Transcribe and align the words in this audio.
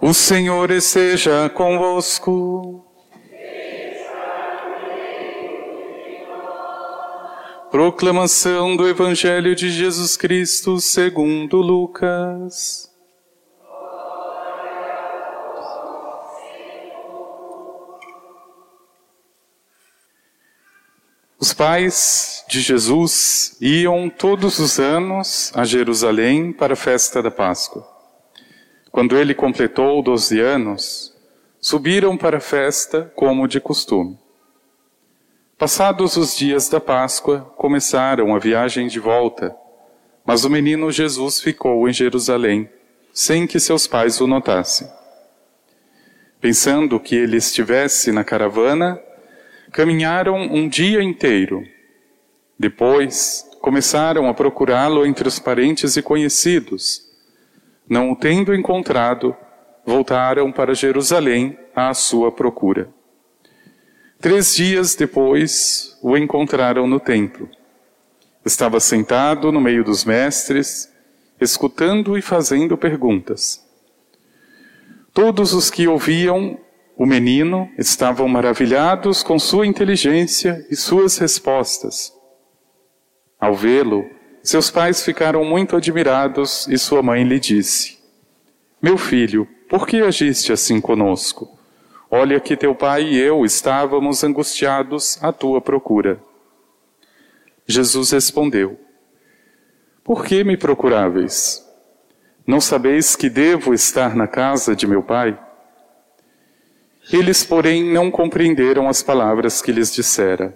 O 0.00 0.12
Senhor 0.12 0.70
esteja 0.70 1.48
convosco. 1.48 2.84
Proclamação 7.70 8.76
do 8.76 8.86
Evangelho 8.86 9.54
de 9.54 9.70
Jesus 9.70 10.16
Cristo 10.16 10.80
segundo 10.80 11.56
Lucas. 11.56 12.92
Os 21.38 21.52
pais 21.52 22.44
de 22.48 22.60
Jesus 22.60 23.56
iam 23.60 24.08
todos 24.08 24.58
os 24.58 24.78
anos 24.78 25.52
a 25.54 25.64
Jerusalém 25.64 26.52
para 26.52 26.74
a 26.74 26.76
festa 26.76 27.22
da 27.22 27.30
Páscoa. 27.30 27.93
Quando 28.94 29.18
ele 29.18 29.34
completou 29.34 30.00
doze 30.04 30.38
anos, 30.38 31.12
subiram 31.60 32.16
para 32.16 32.36
a 32.36 32.40
festa 32.40 33.12
como 33.16 33.48
de 33.48 33.58
costume. 33.58 34.16
Passados 35.58 36.16
os 36.16 36.36
dias 36.36 36.68
da 36.68 36.78
Páscoa, 36.78 37.40
começaram 37.56 38.32
a 38.32 38.38
viagem 38.38 38.86
de 38.86 39.00
volta, 39.00 39.52
mas 40.24 40.44
o 40.44 40.48
menino 40.48 40.92
Jesus 40.92 41.40
ficou 41.40 41.88
em 41.88 41.92
Jerusalém, 41.92 42.70
sem 43.12 43.48
que 43.48 43.58
seus 43.58 43.88
pais 43.88 44.20
o 44.20 44.28
notassem. 44.28 44.86
Pensando 46.40 47.00
que 47.00 47.16
ele 47.16 47.38
estivesse 47.38 48.12
na 48.12 48.22
caravana, 48.22 49.02
caminharam 49.72 50.36
um 50.36 50.68
dia 50.68 51.02
inteiro. 51.02 51.66
Depois, 52.56 53.44
começaram 53.60 54.28
a 54.28 54.34
procurá-lo 54.34 55.04
entre 55.04 55.26
os 55.26 55.40
parentes 55.40 55.96
e 55.96 56.02
conhecidos. 56.02 57.12
Não 57.88 58.12
o 58.12 58.16
tendo 58.16 58.54
encontrado, 58.54 59.36
voltaram 59.84 60.50
para 60.50 60.74
Jerusalém 60.74 61.58
à 61.74 61.92
sua 61.92 62.32
procura. 62.32 62.88
Três 64.20 64.54
dias 64.54 64.94
depois, 64.94 65.98
o 66.02 66.16
encontraram 66.16 66.86
no 66.86 66.98
templo. 66.98 67.48
Estava 68.44 68.80
sentado 68.80 69.52
no 69.52 69.60
meio 69.60 69.84
dos 69.84 70.04
mestres, 70.04 70.90
escutando 71.40 72.16
e 72.16 72.22
fazendo 72.22 72.76
perguntas. 72.76 73.62
Todos 75.12 75.52
os 75.52 75.70
que 75.70 75.86
ouviam 75.86 76.58
o 76.96 77.04
menino 77.04 77.70
estavam 77.76 78.28
maravilhados 78.28 79.22
com 79.22 79.38
sua 79.38 79.66
inteligência 79.66 80.66
e 80.70 80.76
suas 80.76 81.18
respostas. 81.18 82.12
Ao 83.38 83.54
vê-lo, 83.54 84.08
seus 84.44 84.70
pais 84.70 85.02
ficaram 85.02 85.42
muito 85.42 85.74
admirados 85.74 86.68
e 86.68 86.78
sua 86.78 87.02
mãe 87.02 87.24
lhe 87.24 87.40
disse: 87.40 87.98
Meu 88.80 88.98
filho, 88.98 89.48
por 89.70 89.86
que 89.86 90.02
agiste 90.02 90.52
assim 90.52 90.82
conosco? 90.82 91.58
Olha 92.10 92.38
que 92.38 92.54
teu 92.54 92.74
pai 92.74 93.04
e 93.04 93.18
eu 93.18 93.42
estávamos 93.42 94.22
angustiados 94.22 95.18
à 95.22 95.32
tua 95.32 95.62
procura. 95.62 96.20
Jesus 97.66 98.10
respondeu: 98.10 98.78
Por 100.04 100.26
que 100.26 100.44
me 100.44 100.58
procuráveis? 100.58 101.64
Não 102.46 102.60
sabeis 102.60 103.16
que 103.16 103.30
devo 103.30 103.72
estar 103.72 104.14
na 104.14 104.28
casa 104.28 104.76
de 104.76 104.86
meu 104.86 105.02
pai? 105.02 105.38
Eles, 107.10 107.42
porém, 107.42 107.82
não 107.82 108.10
compreenderam 108.10 108.90
as 108.90 109.02
palavras 109.02 109.62
que 109.62 109.72
lhes 109.72 109.90
dissera. 109.90 110.54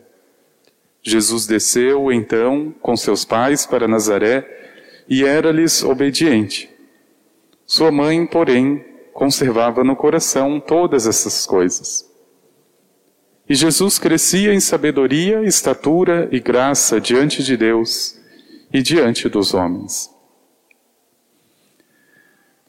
Jesus 1.09 1.47
desceu, 1.47 2.12
então, 2.12 2.73
com 2.81 2.97
seus 2.97 3.25
pais 3.25 3.67
para 3.67 3.89
Nazaré 3.89 4.47
e 5.09 5.25
era-lhes 5.25 5.83
obediente. 5.83 6.70
Sua 7.67 7.91
mãe, 7.91 8.27
porém, 8.27 8.84
conservava 9.12 9.83
no 9.83 9.97
coração 9.97 10.61
todas 10.61 11.06
essas 11.06 11.47
coisas. 11.47 12.09
E 13.48 13.55
Jesus 13.55 13.98
crescia 13.98 14.53
em 14.53 14.61
sabedoria, 14.61 15.42
estatura 15.42 16.28
e 16.31 16.39
graça 16.39 17.00
diante 17.00 17.43
de 17.43 17.56
Deus 17.56 18.19
e 18.72 18.82
diante 18.82 19.28
dos 19.28 19.55
homens. 19.55 20.11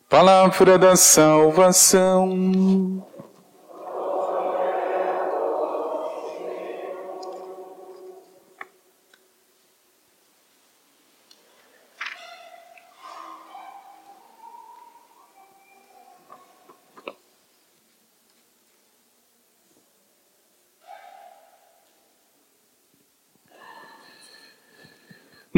Palavra 0.09 0.79
da 0.79 0.95
salvação. 0.95 3.05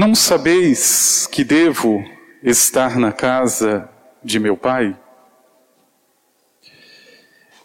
Não 0.01 0.15
sabeis 0.15 1.27
que 1.27 1.43
devo 1.43 2.03
estar 2.41 2.97
na 2.97 3.11
casa 3.11 3.87
de 4.23 4.39
meu 4.39 4.57
Pai? 4.57 4.99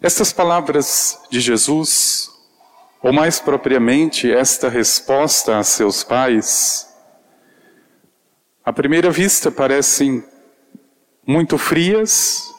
Estas 0.02 0.34
palavras 0.34 1.18
de 1.30 1.40
Jesus, 1.40 2.30
ou 3.02 3.10
mais 3.10 3.40
propriamente 3.40 4.30
esta 4.30 4.68
resposta 4.68 5.58
a 5.58 5.64
seus 5.64 6.04
pais, 6.04 6.94
à 8.62 8.70
primeira 8.70 9.10
vista 9.10 9.50
parecem 9.50 10.22
muito 11.26 11.56
frias 11.56 12.52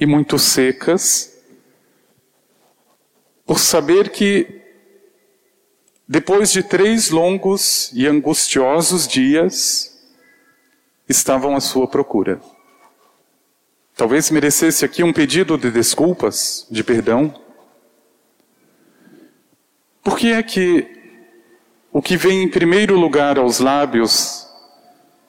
e 0.00 0.04
muito 0.04 0.36
secas, 0.36 1.32
por 3.46 3.60
saber 3.60 4.10
que 4.10 4.61
depois 6.06 6.50
de 6.50 6.62
três 6.62 7.10
longos 7.10 7.90
e 7.94 8.06
angustiosos 8.06 9.06
dias, 9.06 9.92
estavam 11.08 11.54
à 11.56 11.60
sua 11.60 11.86
procura. 11.86 12.40
Talvez 13.96 14.30
merecesse 14.30 14.84
aqui 14.84 15.02
um 15.02 15.12
pedido 15.12 15.56
de 15.56 15.70
desculpas, 15.70 16.66
de 16.70 16.82
perdão. 16.82 17.34
Por 20.02 20.16
que 20.16 20.32
é 20.32 20.42
que 20.42 20.88
o 21.92 22.00
que 22.00 22.16
vem 22.16 22.42
em 22.42 22.48
primeiro 22.48 22.98
lugar 22.98 23.38
aos 23.38 23.58
lábios 23.58 24.48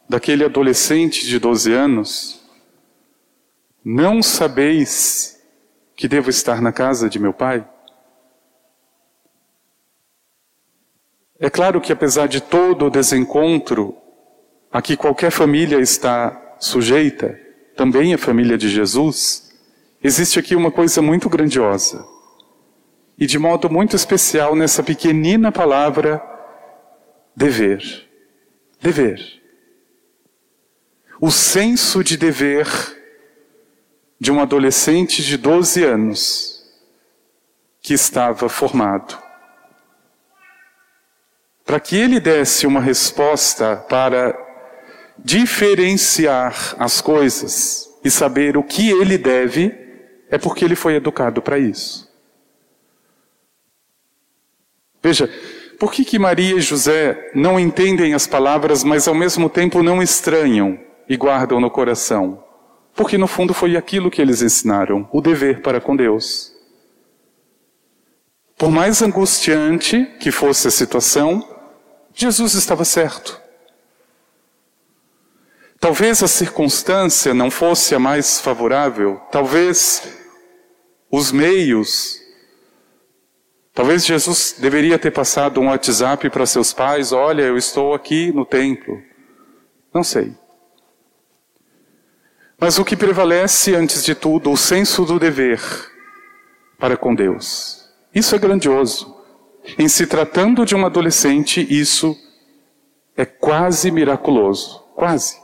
daquele 0.07 0.45
adolescente 0.45 1.25
de 1.25 1.37
12 1.37 1.73
anos, 1.73 2.41
não 3.83 4.23
sabeis 4.23 5.41
que 5.95 6.07
devo 6.07 6.29
estar 6.29 6.61
na 6.61 6.71
casa 6.71 7.09
de 7.09 7.19
meu 7.19 7.33
pai? 7.33 7.67
É 11.43 11.49
claro 11.49 11.81
que 11.81 11.91
apesar 11.91 12.27
de 12.27 12.39
todo 12.39 12.85
o 12.85 12.89
desencontro 12.89 13.97
a 14.71 14.81
que 14.81 14.95
qualquer 14.95 15.29
família 15.29 15.77
está 15.77 16.55
sujeita, 16.57 17.37
também 17.75 18.13
a 18.13 18.17
família 18.17 18.57
de 18.57 18.69
Jesus, 18.69 19.51
existe 20.01 20.39
aqui 20.39 20.55
uma 20.55 20.71
coisa 20.71 21.01
muito 21.01 21.27
grandiosa. 21.27 22.07
E 23.19 23.25
de 23.25 23.37
modo 23.37 23.69
muito 23.69 23.93
especial 23.93 24.55
nessa 24.55 24.81
pequenina 24.81 25.51
palavra, 25.51 26.23
dever. 27.35 28.07
Dever. 28.81 29.19
O 31.19 31.29
senso 31.29 32.05
de 32.05 32.15
dever 32.15 32.65
de 34.17 34.31
um 34.31 34.39
adolescente 34.39 35.21
de 35.21 35.35
12 35.35 35.83
anos 35.83 36.63
que 37.81 37.93
estava 37.93 38.47
formado 38.47 39.22
para 41.65 41.79
que 41.79 41.95
ele 41.95 42.19
desse 42.19 42.67
uma 42.67 42.81
resposta 42.81 43.77
para 43.89 44.37
diferenciar 45.17 46.75
as 46.77 46.99
coisas 47.01 47.89
e 48.03 48.11
saber 48.11 48.57
o 48.57 48.63
que 48.63 48.89
ele 48.89 49.17
deve, 49.17 49.73
é 50.29 50.37
porque 50.37 50.65
ele 50.65 50.75
foi 50.75 50.95
educado 50.95 51.41
para 51.41 51.57
isso. 51.57 52.11
Veja, 55.01 55.29
por 55.79 55.91
que, 55.91 56.05
que 56.05 56.19
Maria 56.19 56.55
e 56.55 56.61
José 56.61 57.31
não 57.35 57.59
entendem 57.59 58.13
as 58.13 58.27
palavras, 58.27 58.83
mas 58.83 59.07
ao 59.07 59.13
mesmo 59.13 59.49
tempo 59.49 59.83
não 59.83 60.01
estranham 60.01 60.79
e 61.07 61.17
guardam 61.17 61.59
no 61.59 61.69
coração? 61.69 62.43
Porque 62.95 63.17
no 63.17 63.27
fundo 63.27 63.53
foi 63.53 63.75
aquilo 63.75 64.11
que 64.11 64.21
eles 64.21 64.41
ensinaram, 64.41 65.07
o 65.11 65.19
dever 65.19 65.61
para 65.61 65.81
com 65.81 65.95
Deus. 65.95 66.53
Por 68.57 68.71
mais 68.71 69.01
angustiante 69.01 70.05
que 70.19 70.31
fosse 70.31 70.67
a 70.67 70.71
situação, 70.71 71.45
Jesus 72.13 72.53
estava 72.53 72.85
certo. 72.85 73.41
Talvez 75.79 76.23
a 76.23 76.27
circunstância 76.27 77.33
não 77.33 77.51
fosse 77.51 77.93
a 77.93 77.99
mais 77.99 78.39
favorável, 78.39 79.19
talvez 79.31 80.01
os 81.11 81.31
meios. 81.31 82.21
Talvez 83.73 84.05
Jesus 84.05 84.55
deveria 84.57 84.97
ter 84.97 85.11
passado 85.11 85.59
um 85.59 85.67
WhatsApp 85.67 86.29
para 86.29 86.45
seus 86.45 86.71
pais: 86.71 87.11
olha, 87.11 87.41
eu 87.41 87.57
estou 87.57 87.93
aqui 87.93 88.31
no 88.31 88.45
templo. 88.45 89.01
Não 89.93 90.03
sei. 90.03 90.33
Mas 92.57 92.79
o 92.79 92.85
que 92.85 92.95
prevalece, 92.95 93.75
antes 93.75 94.05
de 94.05 94.15
tudo, 94.15 94.51
o 94.51 94.55
senso 94.55 95.03
do 95.03 95.19
dever 95.19 95.59
para 96.79 96.95
com 96.95 97.13
Deus. 97.13 97.89
Isso 98.15 98.35
é 98.35 98.39
grandioso. 98.39 99.12
Em 99.77 99.87
se 99.87 100.05
tratando 100.05 100.65
de 100.65 100.75
um 100.75 100.85
adolescente, 100.85 101.65
isso 101.69 102.17
é 103.15 103.25
quase 103.25 103.91
miraculoso. 103.91 104.83
Quase. 104.95 105.41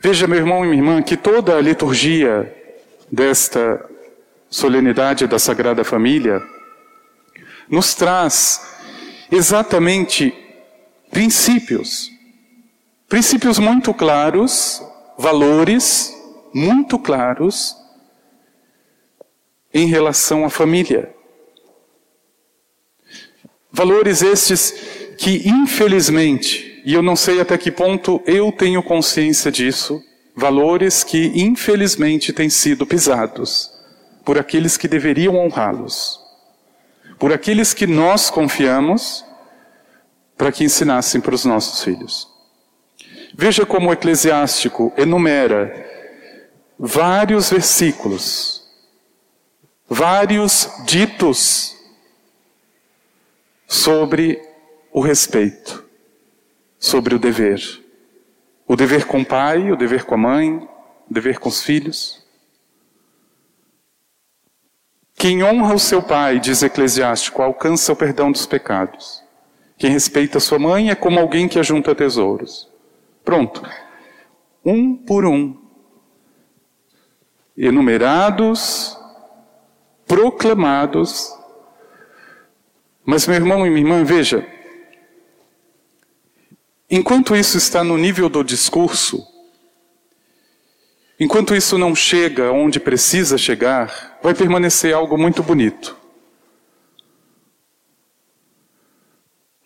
Veja, 0.00 0.26
meu 0.26 0.38
irmão 0.38 0.64
e 0.64 0.68
minha 0.68 0.80
irmã, 0.80 1.02
que 1.02 1.16
toda 1.16 1.56
a 1.56 1.60
liturgia 1.60 2.54
desta 3.10 3.84
solenidade 4.48 5.26
da 5.26 5.38
Sagrada 5.38 5.84
Família 5.84 6.42
nos 7.68 7.94
traz 7.94 8.78
exatamente 9.30 10.32
princípios. 11.10 12.10
Princípios 13.08 13.58
muito 13.58 13.92
claros, 13.92 14.82
valores 15.18 16.14
muito 16.54 16.98
claros 16.98 17.76
em 19.72 19.86
relação 19.86 20.44
à 20.44 20.50
família. 20.50 21.15
Valores 23.76 24.22
estes 24.22 24.72
que, 25.18 25.46
infelizmente, 25.46 26.80
e 26.82 26.94
eu 26.94 27.02
não 27.02 27.14
sei 27.14 27.42
até 27.42 27.58
que 27.58 27.70
ponto 27.70 28.22
eu 28.24 28.50
tenho 28.50 28.82
consciência 28.82 29.52
disso, 29.52 30.02
valores 30.34 31.04
que, 31.04 31.30
infelizmente, 31.34 32.32
têm 32.32 32.48
sido 32.48 32.86
pisados 32.86 33.70
por 34.24 34.38
aqueles 34.38 34.78
que 34.78 34.88
deveriam 34.88 35.36
honrá-los, 35.36 36.18
por 37.18 37.34
aqueles 37.34 37.74
que 37.74 37.86
nós 37.86 38.30
confiamos 38.30 39.22
para 40.38 40.50
que 40.50 40.64
ensinassem 40.64 41.20
para 41.20 41.34
os 41.34 41.44
nossos 41.44 41.84
filhos. 41.84 42.26
Veja 43.34 43.66
como 43.66 43.90
o 43.90 43.92
eclesiástico 43.92 44.90
enumera 44.96 45.86
vários 46.78 47.50
versículos, 47.50 48.62
vários 49.86 50.66
ditos 50.86 51.75
sobre 53.86 54.42
o 54.92 55.00
respeito, 55.00 55.84
sobre 56.76 57.14
o 57.14 57.20
dever. 57.20 57.62
O 58.66 58.74
dever 58.74 59.06
com 59.06 59.20
o 59.20 59.24
pai, 59.24 59.70
o 59.70 59.76
dever 59.76 60.04
com 60.04 60.16
a 60.16 60.18
mãe, 60.18 60.56
o 61.08 61.14
dever 61.14 61.38
com 61.38 61.48
os 61.48 61.62
filhos. 61.62 62.26
Quem 65.14 65.44
honra 65.44 65.72
o 65.72 65.78
seu 65.78 66.02
pai, 66.02 66.40
diz 66.40 66.64
Eclesiástico, 66.64 67.40
alcança 67.40 67.92
o 67.92 67.96
perdão 67.96 68.32
dos 68.32 68.44
pecados. 68.44 69.22
Quem 69.78 69.92
respeita 69.92 70.40
sua 70.40 70.58
mãe 70.58 70.90
é 70.90 70.96
como 70.96 71.20
alguém 71.20 71.46
que 71.46 71.60
ajunta 71.60 71.94
tesouros. 71.94 72.68
Pronto. 73.24 73.62
Um 74.64 74.96
por 74.96 75.24
um. 75.24 75.56
Enumerados, 77.56 78.98
proclamados. 80.08 81.45
Mas, 83.06 83.26
meu 83.26 83.36
irmão 83.36 83.66
e 83.66 83.70
minha 83.70 83.80
irmã, 83.80 84.04
veja, 84.04 84.46
Enquanto 86.88 87.34
isso 87.34 87.58
está 87.58 87.82
no 87.82 87.98
nível 87.98 88.28
do 88.28 88.44
discurso, 88.44 89.26
enquanto 91.18 91.54
isso 91.54 91.76
não 91.76 91.96
chega 91.96 92.52
onde 92.52 92.78
precisa 92.78 93.36
chegar, 93.36 94.18
vai 94.22 94.34
permanecer 94.34 94.94
algo 94.94 95.18
muito 95.18 95.42
bonito. 95.42 95.96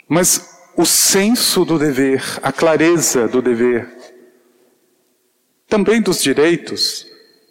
Mas 0.09 0.59
o 0.75 0.87
senso 0.87 1.63
do 1.63 1.79
dever, 1.79 2.25
a 2.43 2.51
clareza 2.51 3.29
do 3.29 3.43
dever, 3.43 3.87
também 5.69 6.01
dos 6.01 6.23
direitos, 6.23 7.07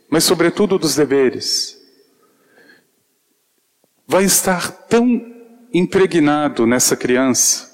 mas 0.09 0.23
sobretudo 0.23 0.79
dos 0.79 0.95
deveres, 0.95 1.79
vai 4.07 4.23
estar 4.23 4.71
tão 4.87 5.38
impregnado 5.73 6.65
nessa 6.65 6.95
criança 6.95 7.69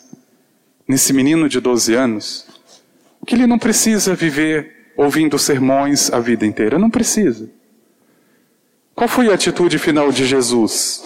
nesse 0.88 1.12
menino 1.14 1.50
de 1.50 1.60
12 1.60 1.94
anos, 1.96 2.46
que 3.26 3.36
ele 3.36 3.48
não 3.48 3.58
precisa 3.58 4.14
viver 4.14 4.94
ouvindo 4.96 5.38
sermões 5.40 6.12
a 6.12 6.20
vida 6.20 6.46
inteira. 6.46 6.78
Não 6.78 6.90
precisa. 6.90 7.50
Qual 8.94 9.08
foi 9.08 9.30
a 9.30 9.34
atitude 9.34 9.78
final 9.78 10.12
de 10.12 10.26
Jesus 10.26 11.04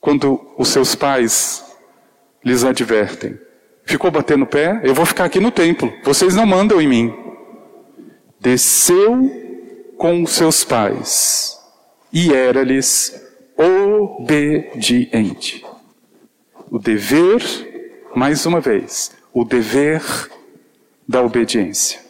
quando 0.00 0.40
os 0.58 0.68
seus 0.68 0.94
pais 0.94 1.64
lhes 2.44 2.64
advertem? 2.64 3.38
Ficou 3.84 4.10
batendo 4.10 4.46
pé? 4.46 4.80
Eu 4.82 4.94
vou 4.94 5.06
ficar 5.06 5.24
aqui 5.24 5.40
no 5.40 5.50
templo. 5.50 5.92
Vocês 6.04 6.34
não 6.34 6.44
mandam 6.44 6.80
em 6.80 6.88
mim. 6.88 7.14
Desceu 8.40 9.94
com 9.96 10.22
os 10.22 10.32
seus 10.32 10.64
pais 10.64 11.58
e 12.12 12.32
era-lhes 12.34 13.21
obediente. 13.62 15.64
O 16.70 16.78
dever 16.78 17.42
mais 18.14 18.44
uma 18.46 18.60
vez, 18.60 19.12
o 19.32 19.44
dever 19.44 20.02
da 21.06 21.22
obediência. 21.22 22.00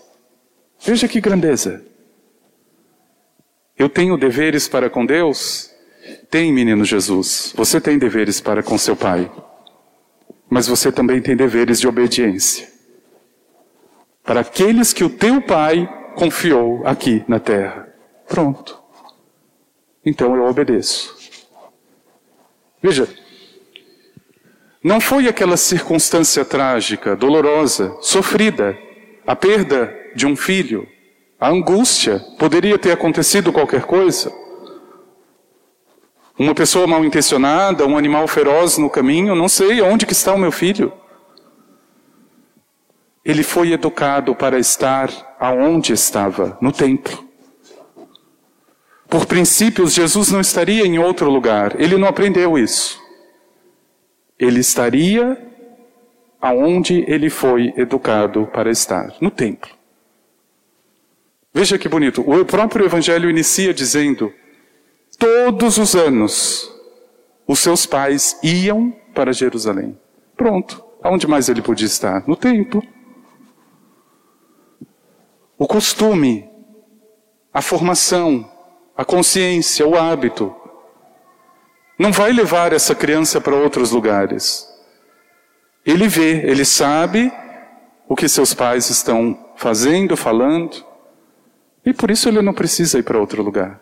Veja 0.81 1.06
que 1.06 1.20
grandeza. 1.20 1.84
Eu 3.78 3.88
tenho 3.88 4.16
deveres 4.16 4.69
para 4.69 4.90
com 4.90 5.06
Deus? 5.06 5.70
Tem, 6.31 6.52
menino 6.52 6.84
Jesus. 6.84 7.52
Você 7.56 7.81
tem 7.81 7.99
deveres 7.99 8.40
para 8.40 8.62
com 8.62 8.76
seu 8.76 8.96
pai. 8.96 9.31
Mas 10.50 10.66
você 10.66 10.93
também 10.93 11.22
tem 11.22 11.37
deveres 11.37 11.81
de 11.81 11.88
obediência. 11.88 12.69
Para 14.22 14.40
aqueles 14.40 14.93
que 14.93 15.04
o 15.04 15.10
teu 15.10 15.40
pai 15.40 15.88
confiou 16.14 16.87
aqui 16.87 17.25
na 17.26 17.40
terra. 17.40 17.88
Pronto. 18.28 18.78
Então 20.04 20.37
eu 20.37 20.44
obedeço. 20.44 21.21
Veja, 22.82 23.08
não 24.82 25.00
foi 25.00 25.29
aquela 25.29 25.56
circunstância 25.56 26.44
trágica, 26.44 27.14
dolorosa, 27.14 27.96
sofrida, 28.00 28.76
a 29.25 29.37
perda 29.37 29.96
de 30.17 30.26
um 30.26 30.34
filho, 30.34 30.88
a 31.38 31.49
angústia, 31.49 32.19
poderia 32.38 32.76
ter 32.76 32.90
acontecido 32.90 33.52
qualquer 33.52 33.84
coisa. 33.84 34.32
Uma 36.37 36.55
pessoa 36.55 36.87
mal 36.87 37.05
intencionada, 37.05 37.87
um 37.87 37.96
animal 37.96 38.26
feroz 38.26 38.76
no 38.79 38.90
caminho, 38.90 39.35
não 39.37 39.49
sei 39.49 39.81
onde 39.81 40.05
que 40.05 40.12
está 40.12 40.35
o 40.35 40.38
meu 40.38 40.50
filho. 40.50 40.93
Ele 43.25 43.44
foi 43.44 43.70
educado 43.73 44.35
para 44.35 44.58
estar 44.58 45.08
aonde 45.38 45.93
estava, 45.93 46.58
no 46.61 46.73
templo. 46.73 47.31
Por 49.12 49.26
princípios, 49.26 49.92
Jesus 49.92 50.33
não 50.33 50.40
estaria 50.40 50.87
em 50.87 50.99
outro 50.99 51.28
lugar. 51.31 51.78
Ele 51.78 51.99
não 51.99 52.09
aprendeu 52.09 52.57
isso 52.59 53.02
ele 54.42 54.59
estaria 54.59 55.40
aonde 56.40 57.04
ele 57.07 57.31
foi 57.31 57.73
educado 57.76 58.49
para 58.52 58.71
estar, 58.71 59.14
no 59.21 59.31
templo. 59.31 59.71
Veja 61.54 61.78
que 61.78 61.88
bonito, 61.88 62.28
o 62.28 62.45
próprio 62.45 62.85
Evangelho 62.85 63.31
inicia 63.31 63.73
dizendo: 63.73 64.33
todos 65.16 65.78
os 65.78 65.95
anos 65.95 66.69
os 67.47 67.61
seus 67.61 67.87
pais 67.87 68.37
iam 68.42 68.92
para 69.14 69.33
Jerusalém. 69.33 69.97
Pronto, 70.37 70.85
aonde 71.00 71.28
mais 71.28 71.49
ele 71.49 71.62
podia 71.62 71.87
estar? 71.87 72.26
No 72.26 72.35
templo. 72.35 72.83
O 75.57 75.66
costume, 75.69 76.50
a 77.54 77.62
formação, 77.62 78.50
a 78.96 79.04
consciência, 79.04 79.87
o 79.87 79.96
hábito 79.96 80.54
não 81.99 82.12
vai 82.12 82.32
levar 82.32 82.72
essa 82.72 82.94
criança 82.94 83.40
para 83.40 83.54
outros 83.54 83.90
lugares. 83.90 84.68
Ele 85.84 86.08
vê, 86.08 86.46
ele 86.46 86.64
sabe 86.64 87.32
o 88.08 88.16
que 88.16 88.28
seus 88.28 88.52
pais 88.54 88.90
estão 88.90 89.52
fazendo, 89.56 90.16
falando, 90.16 90.84
e 91.84 91.92
por 91.92 92.11
isso 92.11 92.28
ele 92.28 92.42
não 92.42 92.52
precisa 92.52 92.99
ir 92.99 93.02
para 93.02 93.18
outro 93.18 93.42
lugar. 93.42 93.80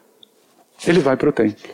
Ele 0.86 1.00
vai 1.00 1.16
para 1.16 1.28
o 1.28 1.32
templo. 1.32 1.70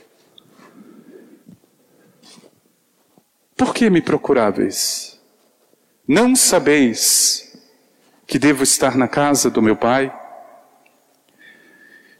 Por 3.57 3.73
que 3.73 3.89
me 3.89 4.03
procuráveis? 4.03 5.21
Não 6.07 6.37
sabeis 6.37 7.59
que 8.27 8.39
devo 8.39 8.63
estar 8.63 8.97
na 8.97 9.09
casa 9.09 9.51
do 9.51 9.63
meu 9.63 9.77
pai? 9.77 10.13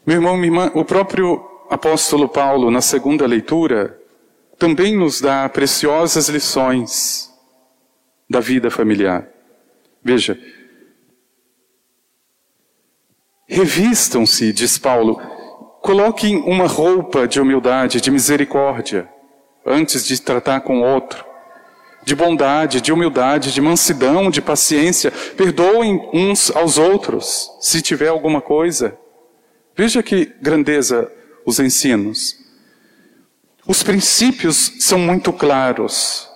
Meu 0.07 0.15
irmão, 0.15 0.37
minha 0.37 0.47
irmã, 0.47 0.71
o 0.73 0.85
próprio 0.85 1.45
apóstolo 1.69 2.29
Paulo, 2.29 2.71
na 2.71 2.79
segunda 2.79 3.27
leitura, 3.27 3.99
também 4.57 4.95
nos 4.95 5.19
dá 5.19 5.49
preciosas 5.49 6.29
lições 6.29 7.29
da 8.29 8.39
vida 8.39 8.71
familiar. 8.71 9.27
Veja, 10.01 10.39
revistam-se, 13.49 14.53
diz 14.53 14.77
Paulo, 14.77 15.19
coloquem 15.81 16.37
uma 16.37 16.67
roupa 16.67 17.27
de 17.27 17.41
humildade, 17.41 17.99
de 17.99 18.09
misericórdia, 18.09 19.09
antes 19.65 20.07
de 20.07 20.21
tratar 20.21 20.61
com 20.61 20.79
outro. 20.83 21.25
de 22.07 22.15
bondade, 22.15 22.79
de 22.79 22.93
humildade, 22.93 23.51
de 23.51 23.59
mansidão, 23.59 24.29
de 24.31 24.41
paciência. 24.41 25.11
Perdoem 25.35 26.09
uns 26.13 26.49
aos 26.55 26.77
outros, 26.77 27.51
se 27.59 27.81
tiver 27.81 28.07
alguma 28.07 28.39
coisa. 28.39 28.97
Veja 29.77 30.01
que 30.01 30.33
grandeza 30.41 31.11
os 31.45 31.59
ensinos. 31.59 32.35
Os 33.67 33.83
princípios 33.83 34.73
são 34.79 34.97
muito 34.97 35.31
claros. 35.31 36.27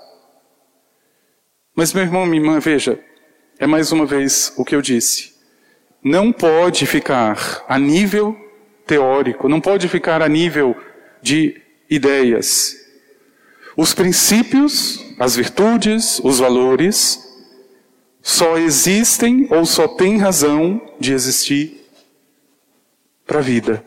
Mas, 1.75 1.91
meu 1.91 2.03
irmão, 2.03 2.24
minha 2.24 2.39
irmã, 2.39 2.60
veja, 2.60 3.00
é 3.57 3.65
mais 3.65 3.91
uma 3.91 4.05
vez 4.05 4.53
o 4.57 4.63
que 4.63 4.75
eu 4.75 4.81
disse. 4.81 5.33
Não 6.03 6.31
pode 6.31 6.86
ficar 6.86 7.65
a 7.67 7.79
nível 7.79 8.38
teórico, 8.86 9.50
não 9.50 9.60
pode 9.60 9.88
ficar 9.88 10.21
a 10.21 10.29
nível 10.29 10.75
de 11.19 11.60
ideias. 11.89 12.75
Os 13.75 13.91
princípios, 13.91 15.03
as 15.17 15.36
virtudes, 15.36 16.19
os 16.24 16.38
valores, 16.38 17.19
só 18.21 18.60
existem 18.60 19.48
ou 19.50 19.65
só 19.65 19.88
têm 19.88 20.19
razão 20.19 20.79
de 21.00 21.12
existir 21.12 21.80
para 23.31 23.39
a 23.39 23.41
vida. 23.41 23.81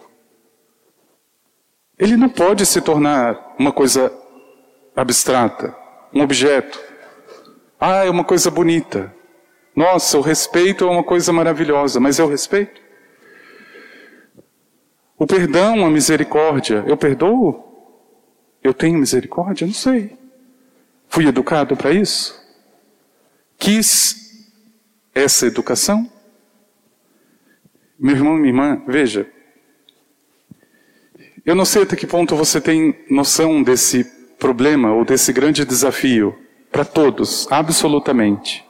Ele 1.98 2.16
não 2.16 2.30
pode 2.30 2.64
se 2.64 2.80
tornar 2.80 3.54
uma 3.58 3.72
coisa 3.72 4.10
abstrata, 4.96 5.76
um 6.14 6.22
objeto. 6.22 6.80
Ah, 7.78 8.06
é 8.06 8.08
uma 8.08 8.24
coisa 8.24 8.50
bonita. 8.50 9.14
Nossa, 9.76 10.16
o 10.16 10.22
respeito 10.22 10.84
é 10.84 10.90
uma 10.90 11.04
coisa 11.04 11.30
maravilhosa, 11.30 12.00
mas 12.00 12.18
é 12.18 12.24
o 12.24 12.26
respeito? 12.26 12.80
O 15.18 15.26
perdão, 15.26 15.84
a 15.84 15.90
misericórdia, 15.90 16.82
eu 16.86 16.96
perdoo? 16.96 17.70
Eu 18.62 18.72
tenho 18.72 18.98
misericórdia? 18.98 19.66
Não 19.66 19.74
sei. 19.74 20.16
Fui 21.06 21.26
educado 21.26 21.76
para 21.76 21.92
isso? 21.92 22.34
Quis 23.58 24.48
essa 25.14 25.46
educação? 25.46 26.10
Meu 27.98 28.16
irmão, 28.16 28.36
minha 28.36 28.48
irmã, 28.48 28.82
veja, 28.86 29.33
eu 31.44 31.54
não 31.54 31.64
sei 31.64 31.82
até 31.82 31.94
que 31.94 32.06
ponto 32.06 32.34
você 32.34 32.60
tem 32.60 33.04
noção 33.10 33.62
desse 33.62 34.04
problema 34.38 34.92
ou 34.92 35.04
desse 35.04 35.32
grande 35.32 35.64
desafio 35.64 36.36
para 36.72 36.84
todos, 36.84 37.46
absolutamente. 37.50 38.64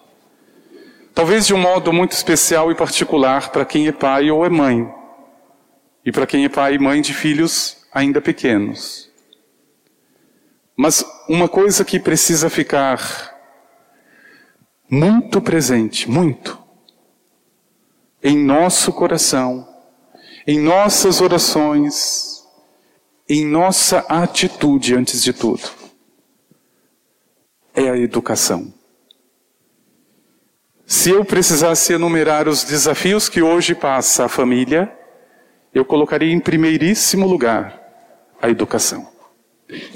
Talvez 1.14 1.46
de 1.46 1.54
um 1.54 1.58
modo 1.58 1.92
muito 1.92 2.12
especial 2.12 2.72
e 2.72 2.74
particular 2.74 3.50
para 3.50 3.64
quem 3.64 3.86
é 3.86 3.92
pai 3.92 4.30
ou 4.30 4.44
é 4.44 4.48
mãe, 4.48 4.92
e 6.04 6.10
para 6.10 6.26
quem 6.26 6.44
é 6.44 6.48
pai 6.48 6.74
e 6.74 6.78
mãe 6.78 7.00
de 7.00 7.14
filhos 7.14 7.76
ainda 7.92 8.20
pequenos. 8.20 9.10
Mas 10.76 11.04
uma 11.28 11.48
coisa 11.48 11.84
que 11.84 12.00
precisa 12.00 12.50
ficar 12.50 13.32
muito 14.90 15.40
presente, 15.40 16.10
muito, 16.10 16.58
em 18.22 18.36
nosso 18.36 18.92
coração, 18.92 19.66
em 20.46 20.58
nossas 20.58 21.20
orações, 21.20 22.33
em 23.28 23.46
nossa 23.46 24.00
atitude 24.08 24.94
antes 24.94 25.22
de 25.22 25.32
tudo. 25.32 25.62
É 27.74 27.88
a 27.88 27.96
educação. 27.96 28.72
Se 30.86 31.10
eu 31.10 31.24
precisasse 31.24 31.92
enumerar 31.92 32.46
os 32.46 32.62
desafios 32.62 33.28
que 33.28 33.40
hoje 33.40 33.74
passa 33.74 34.26
a 34.26 34.28
família, 34.28 34.92
eu 35.72 35.84
colocaria 35.84 36.32
em 36.32 36.38
primeiríssimo 36.38 37.26
lugar 37.26 37.80
a 38.40 38.50
educação. 38.50 39.08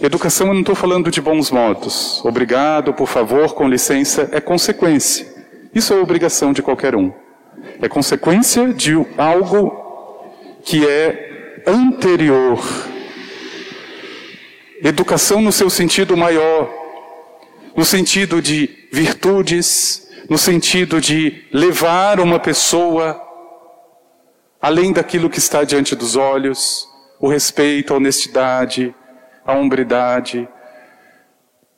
Educação, 0.01 0.49
eu 0.49 0.55
não 0.55 0.61
estou 0.61 0.75
falando 0.75 1.11
de 1.11 1.21
bons 1.21 1.51
modos. 1.51 2.25
Obrigado, 2.25 2.95
por 2.95 3.07
favor, 3.07 3.55
com 3.55 3.69
licença, 3.69 4.29
é 4.33 4.41
consequência. 4.41 5.27
Isso 5.75 5.93
é 5.93 6.01
obrigação 6.01 6.55
de 6.55 6.63
qualquer 6.63 6.97
um. 6.97 7.13
É 7.81 7.89
consequência 7.89 8.73
de 8.73 8.95
algo 9.19 9.71
que 10.65 10.89
é 10.89 11.63
anterior 11.67 12.59
Educação 14.83 15.41
no 15.41 15.51
seu 15.51 15.69
sentido 15.69 16.17
maior, 16.17 16.73
no 17.77 17.85
sentido 17.85 18.41
de 18.41 18.89
virtudes, 18.93 20.09
no 20.29 20.39
sentido 20.39 21.01
de 21.01 21.47
levar 21.53 22.21
uma 22.21 22.39
pessoa 22.39 23.21
além 24.61 24.93
daquilo 24.93 25.31
que 25.31 25.39
está 25.39 25.65
diante 25.65 25.95
dos 25.95 26.17
olhos, 26.17 26.89
o 27.19 27.29
respeito, 27.29 27.93
a 27.93 27.97
honestidade, 27.97 28.95
a 29.45 29.55
hombridade. 29.55 30.49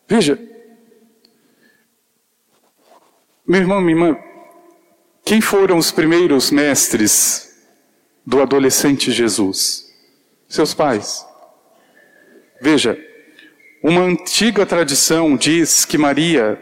Veja, 0.09 0.38
meu 3.47 3.61
irmão, 3.61 3.80
minha 3.80 3.97
irmã, 3.97 4.19
quem 5.25 5.40
foram 5.40 5.76
os 5.78 5.90
primeiros 5.90 6.50
mestres 6.50 7.54
do 8.26 8.42
adolescente 8.42 9.12
Jesus? 9.12 9.90
Seus 10.49 10.75
pais. 10.75 11.30
Veja, 12.61 12.99
uma 13.83 14.02
antiga 14.02 14.67
tradição 14.67 15.37
diz 15.37 15.85
que 15.87 15.97
Maria, 15.97 16.61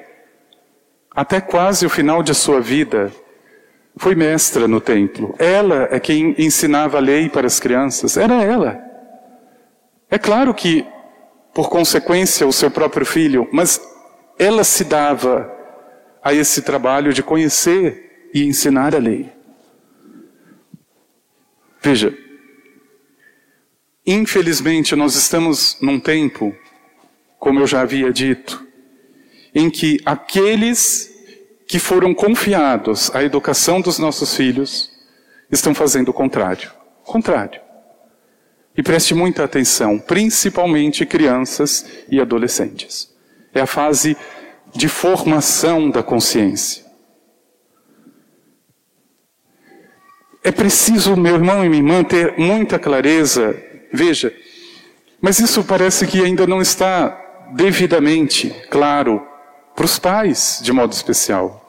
até 1.11 1.40
quase 1.40 1.85
o 1.85 1.90
final 1.90 2.23
de 2.23 2.33
sua 2.35 2.61
vida, 2.61 3.12
foi 3.97 4.14
mestra 4.14 4.69
no 4.69 4.81
templo. 4.81 5.35
Ela 5.38 5.88
é 5.90 5.99
quem 5.99 6.35
ensinava 6.38 6.99
a 6.99 7.00
lei 7.00 7.28
para 7.28 7.49
as 7.49 7.59
crianças. 7.59 8.17
Era 8.17 8.43
ela. 8.45 8.81
É 10.09 10.17
claro 10.17 10.55
que, 10.55 10.87
por 11.52 11.69
consequência, 11.69 12.47
o 12.47 12.52
seu 12.52 12.71
próprio 12.71 13.05
filho, 13.05 13.49
mas 13.52 13.81
ela 14.38 14.62
se 14.62 14.85
dava 14.85 15.52
a 16.23 16.33
esse 16.33 16.62
trabalho 16.62 17.12
de 17.12 17.23
conhecer 17.23 18.31
e 18.33 18.45
ensinar 18.45 18.95
a 18.95 18.99
lei. 18.99 19.33
Veja, 21.81 22.17
Infelizmente, 24.11 24.97
nós 24.97 25.15
estamos 25.17 25.77
num 25.83 26.00
tempo, 26.00 26.57
como 27.38 27.61
eu 27.61 27.67
já 27.67 27.83
havia 27.83 28.11
dito, 28.11 28.67
em 29.55 29.69
que 29.69 30.00
aqueles 30.03 31.15
que 31.67 31.79
foram 31.79 32.15
confiados 32.15 33.15
à 33.15 33.23
educação 33.23 33.83
dos 33.83 33.99
nossos 33.99 34.35
filhos 34.35 34.91
estão 35.53 35.75
fazendo 35.75 36.09
o 36.09 36.15
contrário. 36.15 36.73
Contrário. 37.05 37.61
E 38.75 38.83
preste 38.83 39.15
muita 39.15 39.45
atenção, 39.45 39.99
principalmente 39.99 41.05
crianças 41.05 41.85
e 42.11 42.19
adolescentes. 42.19 43.15
É 43.53 43.61
a 43.61 43.67
fase 43.67 44.17
de 44.75 44.88
formação 44.88 45.91
da 45.91 46.03
consciência. 46.03 46.83
É 50.43 50.50
preciso, 50.50 51.15
meu 51.15 51.35
irmão 51.35 51.62
e 51.62 51.69
minha 51.69 51.83
irmã, 51.83 52.03
ter 52.03 52.38
muita 52.38 52.79
clareza 52.79 53.68
Veja, 53.92 54.35
mas 55.21 55.38
isso 55.38 55.64
parece 55.64 56.07
que 56.07 56.23
ainda 56.23 56.47
não 56.47 56.61
está 56.61 57.09
devidamente 57.52 58.50
claro 58.71 59.26
para 59.75 59.85
os 59.85 59.99
pais, 59.99 60.61
de 60.62 60.73
modo 60.73 60.92
especial. 60.92 61.64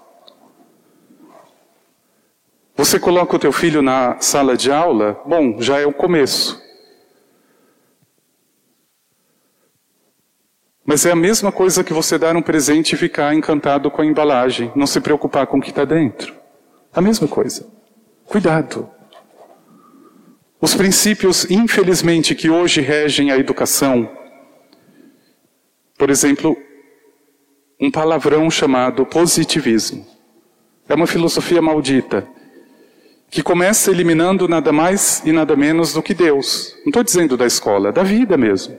Você 2.76 3.00
coloca 3.00 3.36
o 3.36 3.40
teu 3.40 3.52
filho 3.52 3.82
na 3.82 4.20
sala 4.20 4.56
de 4.56 4.72
aula, 4.72 5.22
bom, 5.26 5.62
já 5.62 5.80
é 5.80 5.86
o 5.86 5.94
começo. 5.94 6.62
Mas 10.86 11.06
é 11.06 11.12
a 11.12 11.16
mesma 11.16 11.52
coisa 11.52 11.84
que 11.84 11.94
você 11.94 12.18
dar 12.18 12.36
um 12.36 12.42
presente 12.42 12.94
e 12.94 12.98
ficar 12.98 13.36
encantado 13.36 13.92
com 13.92 14.02
a 14.02 14.06
embalagem, 14.06 14.72
não 14.76 14.88
se 14.88 15.00
preocupar 15.00 15.46
com 15.46 15.58
o 15.58 15.62
que 15.62 15.70
está 15.70 15.86
dentro. 15.86 16.34
A 16.92 17.02
mesma 17.02 17.28
coisa. 17.28 17.68
Cuidado. 18.26 18.90
Os 20.62 20.76
princípios, 20.76 21.50
infelizmente, 21.50 22.36
que 22.36 22.50
hoje 22.50 22.82
regem 22.82 23.32
a 23.32 23.38
educação, 23.38 24.10
por 25.98 26.10
exemplo, 26.10 26.58
um 27.80 27.90
palavrão 27.90 28.50
chamado 28.52 29.06
positivismo. 29.06 30.06
É 30.88 30.96
uma 30.96 31.08
filosofia 31.08 31.62
maldita, 31.62 32.28
que 33.30 33.44
começa 33.44 33.92
eliminando 33.92 34.48
nada 34.48 34.72
mais 34.72 35.22
e 35.26 35.32
nada 35.32 35.56
menos 35.56 35.94
do 35.94 36.02
que 36.02 36.14
Deus. 36.14 36.74
Não 36.80 36.90
estou 36.90 37.04
dizendo 37.04 37.38
da 37.38 37.46
escola, 37.46 37.92
da 37.92 38.04
vida 38.04 38.36
mesmo. 38.36 38.78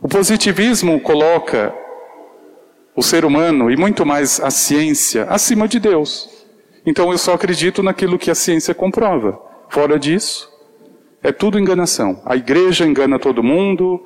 O 0.00 0.08
positivismo 0.08 1.00
coloca 1.00 1.74
o 2.94 3.02
ser 3.02 3.24
humano 3.24 3.70
e 3.70 3.76
muito 3.76 4.06
mais 4.06 4.40
a 4.40 4.50
ciência 4.50 5.24
acima 5.24 5.66
de 5.66 5.78
Deus. 5.80 6.30
Então 6.86 7.10
eu 7.10 7.18
só 7.18 7.34
acredito 7.34 7.82
naquilo 7.82 8.18
que 8.18 8.30
a 8.30 8.34
ciência 8.34 8.74
comprova. 8.74 9.40
Fora 9.68 9.98
disso, 9.98 10.51
é 11.22 11.30
tudo 11.30 11.58
enganação. 11.58 12.20
A 12.24 12.36
igreja 12.36 12.86
engana 12.86 13.18
todo 13.18 13.42
mundo, 13.42 14.04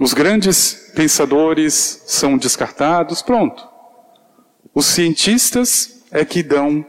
os 0.00 0.12
grandes 0.12 0.92
pensadores 0.94 2.02
são 2.06 2.36
descartados, 2.36 3.22
pronto. 3.22 3.68
Os 4.74 4.86
cientistas 4.86 6.04
é 6.10 6.24
que 6.24 6.42
dão 6.42 6.84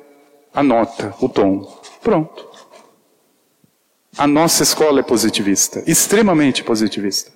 a 0.53 0.63
nota, 0.63 1.13
o 1.19 1.27
tom. 1.27 1.81
Pronto. 2.01 2.49
A 4.17 4.27
nossa 4.27 4.63
escola 4.63 4.99
é 4.99 5.03
positivista, 5.03 5.83
extremamente 5.85 6.63
positivista. 6.63 7.31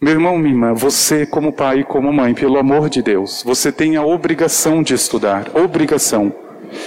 Meu 0.00 0.12
irmão, 0.12 0.38
minha 0.38 0.54
irmã, 0.54 0.74
você, 0.74 1.26
como 1.26 1.52
pai 1.52 1.80
e 1.80 1.84
como 1.84 2.12
mãe, 2.12 2.32
pelo 2.32 2.56
amor 2.56 2.88
de 2.88 3.02
Deus, 3.02 3.42
você 3.42 3.72
tem 3.72 3.96
a 3.96 4.04
obrigação 4.04 4.82
de 4.82 4.94
estudar. 4.94 5.56
Obrigação. 5.56 6.32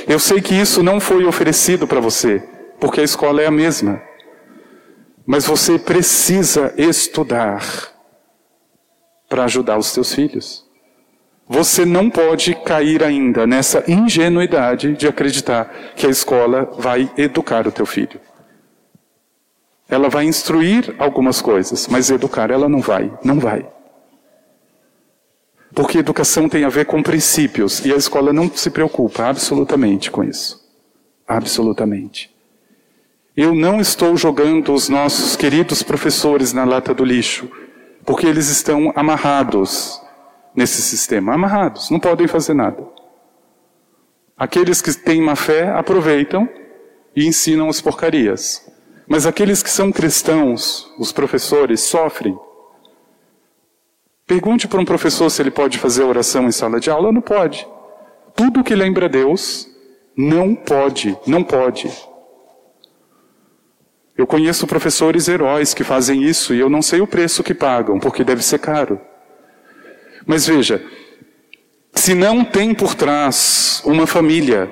Eu 0.07 0.19
sei 0.19 0.41
que 0.41 0.55
isso 0.55 0.83
não 0.83 0.99
foi 0.99 1.25
oferecido 1.25 1.87
para 1.87 1.99
você, 1.99 2.43
porque 2.79 3.01
a 3.01 3.03
escola 3.03 3.41
é 3.41 3.47
a 3.47 3.51
mesma. 3.51 4.01
Mas 5.25 5.45
você 5.45 5.77
precisa 5.77 6.73
estudar 6.77 7.63
para 9.29 9.45
ajudar 9.45 9.77
os 9.77 9.87
seus 9.87 10.13
filhos. 10.13 10.65
Você 11.47 11.85
não 11.85 12.09
pode 12.09 12.55
cair 12.55 13.03
ainda 13.03 13.45
nessa 13.45 13.83
ingenuidade 13.89 14.93
de 14.93 15.07
acreditar 15.07 15.73
que 15.95 16.07
a 16.07 16.09
escola 16.09 16.69
vai 16.77 17.11
educar 17.17 17.67
o 17.67 17.71
teu 17.71 17.85
filho. 17.85 18.19
Ela 19.89 20.09
vai 20.09 20.23
instruir 20.23 20.95
algumas 20.97 21.41
coisas, 21.41 21.87
mas 21.87 22.09
educar 22.09 22.49
ela 22.49 22.69
não 22.69 22.79
vai, 22.79 23.11
não 23.23 23.39
vai. 23.39 23.69
Porque 25.73 25.97
educação 25.97 26.49
tem 26.49 26.63
a 26.63 26.69
ver 26.69 26.85
com 26.85 27.01
princípios 27.01 27.83
e 27.85 27.93
a 27.93 27.95
escola 27.95 28.33
não 28.33 28.49
se 28.53 28.69
preocupa 28.69 29.25
absolutamente 29.25 30.11
com 30.11 30.23
isso. 30.23 30.61
Absolutamente. 31.27 32.29
Eu 33.35 33.55
não 33.55 33.79
estou 33.79 34.17
jogando 34.17 34.73
os 34.73 34.89
nossos 34.89 35.35
queridos 35.35 35.81
professores 35.81 36.51
na 36.51 36.65
lata 36.65 36.93
do 36.93 37.05
lixo, 37.05 37.49
porque 38.05 38.27
eles 38.27 38.49
estão 38.49 38.91
amarrados 38.95 40.01
nesse 40.53 40.81
sistema 40.81 41.33
amarrados, 41.33 41.89
não 41.89 41.99
podem 41.99 42.27
fazer 42.27 42.53
nada. 42.53 42.85
Aqueles 44.37 44.81
que 44.81 44.93
têm 44.93 45.21
má 45.21 45.35
fé 45.35 45.69
aproveitam 45.69 46.49
e 47.15 47.25
ensinam 47.25 47.69
as 47.69 47.79
porcarias. 47.79 48.65
Mas 49.07 49.25
aqueles 49.25 49.61
que 49.61 49.69
são 49.69 49.91
cristãos, 49.91 50.91
os 50.97 51.11
professores, 51.11 51.81
sofrem. 51.81 52.37
Pergunte 54.31 54.65
para 54.65 54.79
um 54.79 54.85
professor 54.85 55.29
se 55.29 55.41
ele 55.41 55.51
pode 55.51 55.77
fazer 55.77 56.03
oração 56.03 56.47
em 56.47 56.53
sala 56.53 56.79
de 56.79 56.89
aula. 56.89 57.11
Não 57.11 57.19
pode. 57.19 57.67
Tudo 58.33 58.63
que 58.63 58.73
lembra 58.73 59.09
Deus, 59.09 59.67
não 60.15 60.55
pode, 60.55 61.17
não 61.27 61.43
pode. 61.43 61.91
Eu 64.17 64.25
conheço 64.25 64.65
professores 64.65 65.27
heróis 65.27 65.73
que 65.73 65.83
fazem 65.83 66.23
isso 66.23 66.53
e 66.53 66.61
eu 66.61 66.69
não 66.69 66.81
sei 66.81 67.01
o 67.01 67.07
preço 67.07 67.43
que 67.43 67.53
pagam, 67.53 67.99
porque 67.99 68.23
deve 68.23 68.41
ser 68.41 68.59
caro. 68.59 69.01
Mas 70.25 70.47
veja, 70.47 70.81
se 71.93 72.15
não 72.15 72.45
tem 72.45 72.73
por 72.73 72.95
trás 72.95 73.81
uma 73.83 74.07
família 74.07 74.71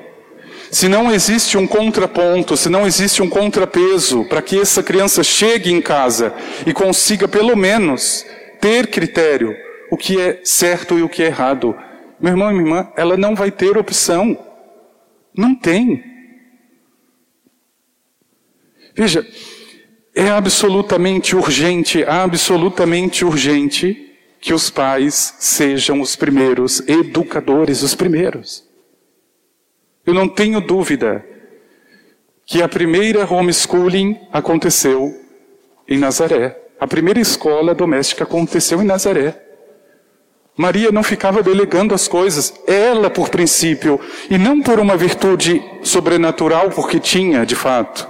se 0.72 0.88
não 0.88 1.12
existe 1.12 1.58
um 1.58 1.66
contraponto, 1.66 2.56
se 2.56 2.70
não 2.70 2.86
existe 2.86 3.24
um 3.24 3.30
contrapeso 3.30 4.24
para 4.26 4.42
que 4.42 4.60
essa 4.60 4.84
criança 4.84 5.24
chegue 5.24 5.72
em 5.72 5.82
casa 5.82 6.32
e 6.66 6.72
consiga 6.72 7.28
pelo 7.28 7.58
menos 7.58 8.24
ter 8.60 8.88
critério, 8.88 9.56
o 9.92 9.98
que 9.98 10.20
é 10.20 10.42
certo 10.44 10.98
e 10.98 11.02
o 11.02 11.10
que 11.10 11.24
é 11.24 11.28
errado, 11.28 11.76
meu 12.20 12.32
irmão 12.32 12.50
e 12.52 12.54
minha 12.54 12.66
irmã, 12.66 12.94
ela 12.96 13.16
não 13.16 13.36
vai 13.36 13.50
ter 13.52 13.78
opção. 13.78 14.38
Não 15.36 15.56
tem. 15.56 16.04
Veja, 18.94 19.26
é 20.14 20.30
absolutamente 20.30 21.36
urgente, 21.36 22.04
absolutamente 22.04 23.24
urgente 23.24 24.10
que 24.42 24.54
os 24.54 24.70
pais 24.70 25.36
sejam 25.40 26.02
os 26.02 26.16
primeiros 26.16 26.82
educadores, 26.88 27.82
os 27.82 27.96
primeiros. 27.96 28.68
Eu 30.06 30.14
não 30.14 30.28
tenho 30.28 30.60
dúvida 30.60 31.26
que 32.46 32.62
a 32.62 32.68
primeira 32.68 33.32
homeschooling 33.32 34.20
aconteceu 34.32 35.14
em 35.88 35.98
Nazaré. 35.98 36.69
A 36.80 36.88
primeira 36.88 37.20
escola 37.20 37.76
doméstica 37.76 38.24
aconteceu 38.24 38.82
em 38.82 38.86
Nazaré. 38.86 39.36
Maria 40.56 40.92
não 40.92 41.04
ficava 41.04 41.44
delegando 41.44 41.94
as 41.94 42.08
coisas, 42.08 42.54
ela 42.68 43.10
por 43.10 43.30
princípio, 43.30 44.00
e 44.30 44.38
não 44.38 44.62
por 44.62 44.80
uma 44.80 44.96
virtude 44.98 45.62
sobrenatural, 45.82 46.70
porque 46.70 47.00
tinha 47.00 47.46
de 47.46 47.56
fato, 47.56 48.08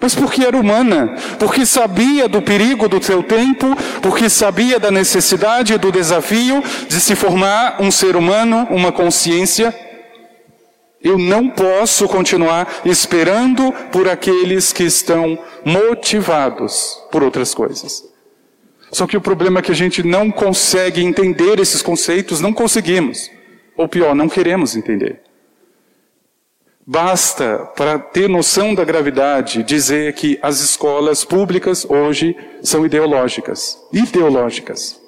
mas 0.00 0.14
porque 0.14 0.42
era 0.42 0.56
humana, 0.56 1.14
porque 1.38 1.66
sabia 1.66 2.28
do 2.28 2.40
perigo 2.40 2.88
do 2.88 3.02
seu 3.02 3.22
tempo, 3.22 3.76
porque 4.00 4.30
sabia 4.30 4.78
da 4.78 4.90
necessidade 4.90 5.74
e 5.74 5.78
do 5.78 5.92
desafio 5.92 6.62
de 6.88 7.00
se 7.00 7.14
formar 7.14 7.76
um 7.80 7.90
ser 7.90 8.16
humano, 8.16 8.66
uma 8.70 8.90
consciência 8.90 9.74
eu 11.02 11.18
não 11.18 11.48
posso 11.48 12.06
continuar 12.06 12.82
esperando 12.84 13.72
por 13.90 14.08
aqueles 14.08 14.72
que 14.72 14.84
estão 14.84 15.38
motivados 15.64 16.98
por 17.10 17.22
outras 17.22 17.54
coisas. 17.54 18.04
Só 18.92 19.06
que 19.06 19.16
o 19.16 19.20
problema 19.20 19.60
é 19.60 19.62
que 19.62 19.72
a 19.72 19.74
gente 19.74 20.02
não 20.02 20.30
consegue 20.30 21.02
entender 21.02 21.58
esses 21.58 21.80
conceitos, 21.80 22.40
não 22.40 22.52
conseguimos. 22.52 23.30
Ou 23.76 23.88
pior, 23.88 24.14
não 24.14 24.28
queremos 24.28 24.76
entender. 24.76 25.22
Basta, 26.86 27.58
para 27.76 27.98
ter 27.98 28.28
noção 28.28 28.74
da 28.74 28.84
gravidade, 28.84 29.62
dizer 29.62 30.12
que 30.14 30.38
as 30.42 30.60
escolas 30.60 31.24
públicas 31.24 31.86
hoje 31.88 32.36
são 32.62 32.84
ideológicas. 32.84 33.78
Ideológicas. 33.92 34.99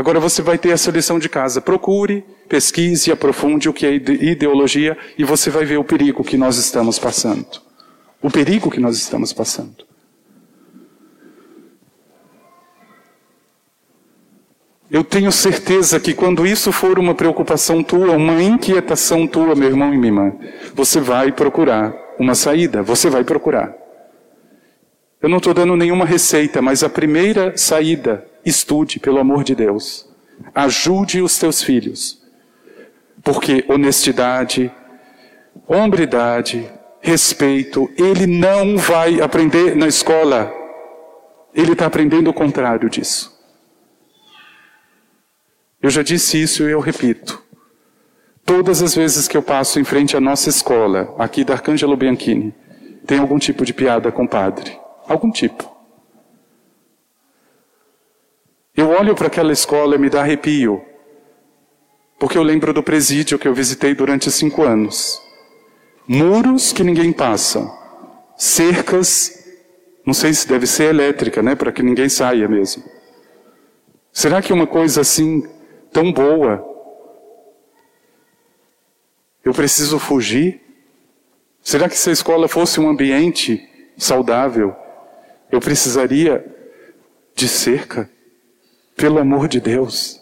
Agora 0.00 0.18
você 0.18 0.40
vai 0.40 0.56
ter 0.56 0.70
essa 0.70 0.90
lição 0.90 1.18
de 1.18 1.28
casa. 1.28 1.60
Procure, 1.60 2.24
pesquise, 2.48 3.12
aprofunde 3.12 3.68
o 3.68 3.72
que 3.72 3.84
é 3.84 3.92
ideologia 3.92 4.96
e 5.18 5.24
você 5.24 5.50
vai 5.50 5.66
ver 5.66 5.76
o 5.76 5.84
perigo 5.84 6.24
que 6.24 6.38
nós 6.38 6.56
estamos 6.56 6.98
passando. 6.98 7.60
O 8.22 8.30
perigo 8.30 8.70
que 8.70 8.80
nós 8.80 8.96
estamos 8.96 9.30
passando. 9.34 9.84
Eu 14.90 15.04
tenho 15.04 15.30
certeza 15.30 16.00
que 16.00 16.14
quando 16.14 16.46
isso 16.46 16.72
for 16.72 16.98
uma 16.98 17.14
preocupação 17.14 17.82
tua, 17.82 18.12
uma 18.12 18.42
inquietação 18.42 19.26
tua, 19.26 19.54
meu 19.54 19.68
irmão 19.68 19.92
e 19.92 19.98
minha 19.98 20.08
irmã, 20.08 20.32
você 20.74 20.98
vai 20.98 21.30
procurar 21.30 21.94
uma 22.18 22.34
saída, 22.34 22.82
você 22.82 23.10
vai 23.10 23.22
procurar. 23.22 23.76
Eu 25.20 25.28
não 25.28 25.36
estou 25.36 25.52
dando 25.52 25.76
nenhuma 25.76 26.06
receita, 26.06 26.62
mas 26.62 26.82
a 26.82 26.88
primeira 26.88 27.54
saída 27.54 28.29
Estude, 28.44 28.98
pelo 28.98 29.18
amor 29.18 29.44
de 29.44 29.54
Deus. 29.54 30.08
Ajude 30.54 31.20
os 31.20 31.38
teus 31.38 31.62
filhos. 31.62 32.22
Porque 33.22 33.64
honestidade, 33.68 34.72
hombridade, 35.66 36.70
respeito, 37.00 37.90
ele 37.96 38.26
não 38.26 38.76
vai 38.76 39.20
aprender 39.20 39.76
na 39.76 39.86
escola. 39.86 40.52
Ele 41.54 41.72
está 41.72 41.86
aprendendo 41.86 42.30
o 42.30 42.34
contrário 42.34 42.88
disso. 42.88 43.38
Eu 45.82 45.90
já 45.90 46.02
disse 46.02 46.40
isso 46.40 46.68
e 46.68 46.72
eu 46.72 46.80
repito. 46.80 47.42
Todas 48.44 48.82
as 48.82 48.94
vezes 48.94 49.28
que 49.28 49.36
eu 49.36 49.42
passo 49.42 49.78
em 49.78 49.84
frente 49.84 50.16
à 50.16 50.20
nossa 50.20 50.48
escola, 50.48 51.14
aqui 51.18 51.44
da 51.44 51.54
Arcângelo 51.54 51.96
Bianchini, 51.96 52.54
tem 53.06 53.18
algum 53.18 53.38
tipo 53.38 53.64
de 53.64 53.72
piada 53.72 54.12
com 54.12 54.24
o 54.24 54.28
padre. 54.28 54.78
Algum 55.06 55.30
tipo. 55.30 55.79
Eu 58.80 58.88
olho 58.88 59.14
para 59.14 59.26
aquela 59.26 59.52
escola 59.52 59.94
e 59.94 59.98
me 59.98 60.08
dá 60.08 60.22
arrepio, 60.22 60.82
porque 62.18 62.38
eu 62.38 62.42
lembro 62.42 62.72
do 62.72 62.82
presídio 62.82 63.38
que 63.38 63.46
eu 63.46 63.52
visitei 63.52 63.94
durante 63.94 64.30
cinco 64.30 64.62
anos. 64.62 65.20
Muros 66.08 66.72
que 66.72 66.82
ninguém 66.82 67.12
passa, 67.12 67.70
cercas, 68.38 69.44
não 70.02 70.14
sei 70.14 70.32
se 70.32 70.48
deve 70.48 70.66
ser 70.66 70.84
elétrica, 70.84 71.42
né, 71.42 71.54
para 71.54 71.70
que 71.70 71.82
ninguém 71.82 72.08
saia 72.08 72.48
mesmo. 72.48 72.82
Será 74.10 74.40
que 74.40 74.50
uma 74.50 74.66
coisa 74.66 75.02
assim 75.02 75.46
tão 75.92 76.10
boa 76.10 76.66
eu 79.44 79.52
preciso 79.52 79.98
fugir? 79.98 80.58
Será 81.60 81.86
que 81.86 81.98
se 81.98 82.08
a 82.08 82.14
escola 82.14 82.48
fosse 82.48 82.80
um 82.80 82.88
ambiente 82.88 83.62
saudável, 83.98 84.74
eu 85.52 85.60
precisaria 85.60 86.42
de 87.34 87.46
cerca? 87.46 88.08
Pelo 89.00 89.18
amor 89.18 89.48
de 89.48 89.58
Deus. 89.60 90.20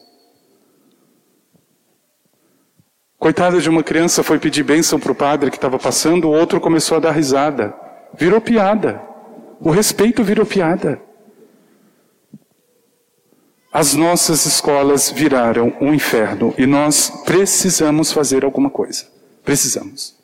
Coitada 3.19 3.61
de 3.61 3.69
uma 3.69 3.83
criança 3.83 4.23
foi 4.23 4.38
pedir 4.38 4.62
bênção 4.62 5.01
para 5.01 5.11
o 5.11 5.17
padre 5.17 5.51
que 5.51 5.57
estava 5.57 5.81
passando, 5.81 6.29
o 6.29 6.33
outro 6.33 6.61
começou 6.61 6.97
a 6.97 7.01
dar 7.01 7.11
risada. 7.11 7.75
Virou 8.14 8.41
piada. 8.41 9.03
O 9.61 9.71
respeito 9.71 10.23
virou 10.23 10.47
piada. 10.47 11.03
As 13.73 13.95
nossas 13.95 14.47
escolas 14.47 15.11
viraram 15.11 15.77
um 15.81 15.93
inferno 15.93 16.55
e 16.57 16.64
nós 16.64 17.11
precisamos 17.25 18.12
fazer 18.12 18.45
alguma 18.45 18.71
coisa. 18.71 19.09
Precisamos. 19.45 20.17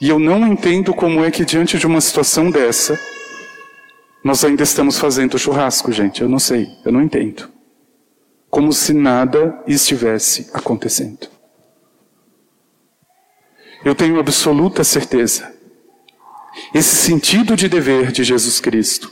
E 0.00 0.08
eu 0.08 0.20
não 0.20 0.46
entendo 0.46 0.94
como 0.94 1.24
é 1.24 1.32
que, 1.32 1.44
diante 1.44 1.78
de 1.78 1.86
uma 1.86 2.00
situação 2.00 2.48
dessa, 2.48 2.96
nós 4.22 4.44
ainda 4.44 4.62
estamos 4.62 4.98
fazendo 4.98 5.38
churrasco, 5.38 5.90
gente. 5.90 6.22
Eu 6.22 6.28
não 6.28 6.38
sei, 6.38 6.68
eu 6.84 6.92
não 6.92 7.02
entendo. 7.02 7.48
Como 8.48 8.72
se 8.72 8.92
nada 8.92 9.62
estivesse 9.66 10.50
acontecendo. 10.52 11.28
Eu 13.84 13.94
tenho 13.94 14.20
absoluta 14.20 14.84
certeza. 14.84 15.52
Esse 16.72 16.94
sentido 16.94 17.56
de 17.56 17.68
dever 17.68 18.12
de 18.12 18.22
Jesus 18.22 18.60
Cristo, 18.60 19.10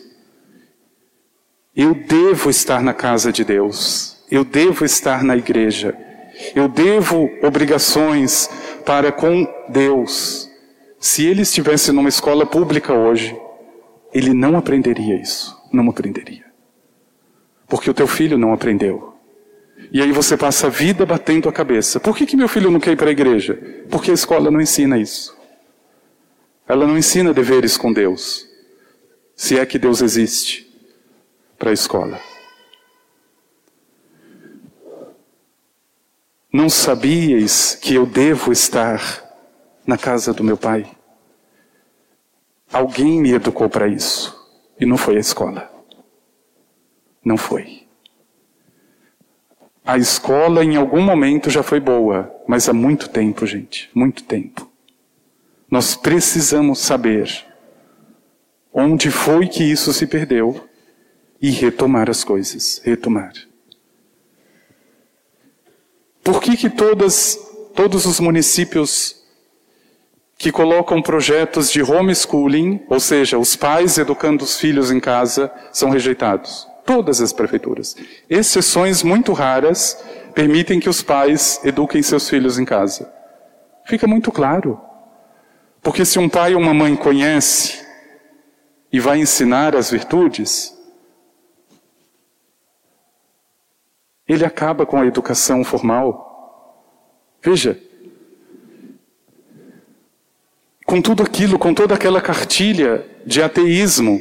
Eu 1.74 1.94
devo 1.94 2.50
estar 2.50 2.82
na 2.82 2.92
casa 2.92 3.32
de 3.32 3.44
Deus. 3.44 4.16
Eu 4.30 4.44
devo 4.44 4.84
estar 4.84 5.22
na 5.22 5.36
igreja. 5.36 5.96
Eu 6.54 6.68
devo 6.68 7.30
obrigações 7.42 8.50
para 8.84 9.12
com 9.12 9.46
Deus. 9.68 10.50
Se 10.98 11.24
ele 11.24 11.42
estivesse 11.42 11.92
numa 11.92 12.08
escola 12.08 12.44
pública 12.44 12.92
hoje, 12.92 13.36
ele 14.12 14.32
não 14.34 14.56
aprenderia 14.56 15.20
isso. 15.20 15.58
Não 15.72 15.88
aprenderia. 15.88 16.44
Porque 17.66 17.90
o 17.90 17.94
teu 17.94 18.06
filho 18.06 18.36
não 18.36 18.52
aprendeu. 18.52 19.14
E 19.92 20.02
aí 20.02 20.12
você 20.12 20.36
passa 20.36 20.66
a 20.66 20.70
vida 20.70 21.06
batendo 21.06 21.48
a 21.48 21.52
cabeça. 21.52 21.98
Por 21.98 22.16
que, 22.16 22.26
que 22.26 22.36
meu 22.36 22.48
filho 22.48 22.70
não 22.70 22.80
quer 22.80 22.92
ir 22.92 22.96
para 22.96 23.08
a 23.08 23.12
igreja? 23.12 23.58
Porque 23.88 24.10
a 24.10 24.14
escola 24.14 24.50
não 24.50 24.60
ensina 24.60 24.98
isso. 24.98 25.36
Ela 26.68 26.86
não 26.86 26.98
ensina 26.98 27.32
deveres 27.32 27.76
com 27.76 27.92
Deus. 27.92 28.46
Se 29.34 29.58
é 29.58 29.64
que 29.64 29.78
Deus 29.78 30.02
existe 30.02 30.70
para 31.58 31.70
a 31.70 31.72
escola. 31.74 32.20
Não 36.52 36.68
sabíeis 36.68 37.76
que 37.80 37.94
eu 37.94 38.04
devo 38.04 38.50
estar 38.50 39.00
na 39.86 39.96
casa 39.96 40.32
do 40.32 40.42
meu 40.42 40.56
pai? 40.56 40.90
Alguém 42.72 43.20
me 43.20 43.32
educou 43.32 43.68
para 43.68 43.88
isso. 43.88 44.38
E 44.78 44.86
não 44.86 44.96
foi 44.96 45.16
a 45.16 45.20
escola. 45.20 45.70
Não 47.24 47.36
foi. 47.36 47.86
A 49.84 49.98
escola 49.98 50.64
em 50.64 50.76
algum 50.76 51.02
momento 51.02 51.50
já 51.50 51.62
foi 51.62 51.80
boa, 51.80 52.32
mas 52.46 52.68
há 52.68 52.72
muito 52.72 53.08
tempo, 53.08 53.44
gente, 53.44 53.90
muito 53.94 54.22
tempo. 54.22 54.70
Nós 55.70 55.96
precisamos 55.96 56.78
saber 56.78 57.44
onde 58.72 59.10
foi 59.10 59.48
que 59.48 59.64
isso 59.64 59.92
se 59.92 60.06
perdeu 60.06 60.68
e 61.42 61.50
retomar 61.50 62.08
as 62.08 62.22
coisas, 62.22 62.80
retomar. 62.84 63.32
Por 66.22 66.40
que 66.40 66.56
que 66.56 66.70
todas, 66.70 67.38
todos 67.74 68.06
os 68.06 68.20
municípios 68.20 69.19
que 70.40 70.50
colocam 70.50 71.02
projetos 71.02 71.70
de 71.70 71.82
homeschooling, 71.82 72.82
ou 72.88 72.98
seja, 72.98 73.38
os 73.38 73.54
pais 73.54 73.98
educando 73.98 74.42
os 74.42 74.58
filhos 74.58 74.90
em 74.90 74.98
casa, 74.98 75.52
são 75.70 75.90
rejeitados. 75.90 76.66
Todas 76.86 77.20
as 77.20 77.30
prefeituras. 77.30 77.94
Exceções 78.28 79.02
muito 79.02 79.34
raras 79.34 80.02
permitem 80.34 80.80
que 80.80 80.88
os 80.88 81.02
pais 81.02 81.60
eduquem 81.62 82.02
seus 82.02 82.26
filhos 82.26 82.58
em 82.58 82.64
casa. 82.64 83.12
Fica 83.84 84.06
muito 84.06 84.32
claro. 84.32 84.80
Porque 85.82 86.06
se 86.06 86.18
um 86.18 86.26
pai 86.26 86.54
ou 86.54 86.60
uma 86.62 86.72
mãe 86.72 86.96
conhece 86.96 87.86
e 88.90 88.98
vai 88.98 89.18
ensinar 89.18 89.76
as 89.76 89.90
virtudes, 89.90 90.74
ele 94.26 94.46
acaba 94.46 94.86
com 94.86 94.98
a 94.98 95.06
educação 95.06 95.62
formal. 95.62 96.96
Veja, 97.42 97.78
com 100.90 101.00
tudo 101.00 101.22
aquilo, 101.22 101.56
com 101.56 101.72
toda 101.72 101.94
aquela 101.94 102.20
cartilha 102.20 103.06
de 103.24 103.40
ateísmo, 103.40 104.20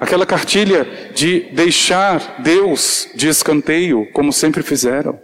aquela 0.00 0.26
cartilha 0.26 1.12
de 1.14 1.42
deixar 1.52 2.42
Deus 2.42 3.08
de 3.14 3.28
escanteio, 3.28 4.04
como 4.12 4.32
sempre 4.32 4.64
fizeram. 4.64 5.16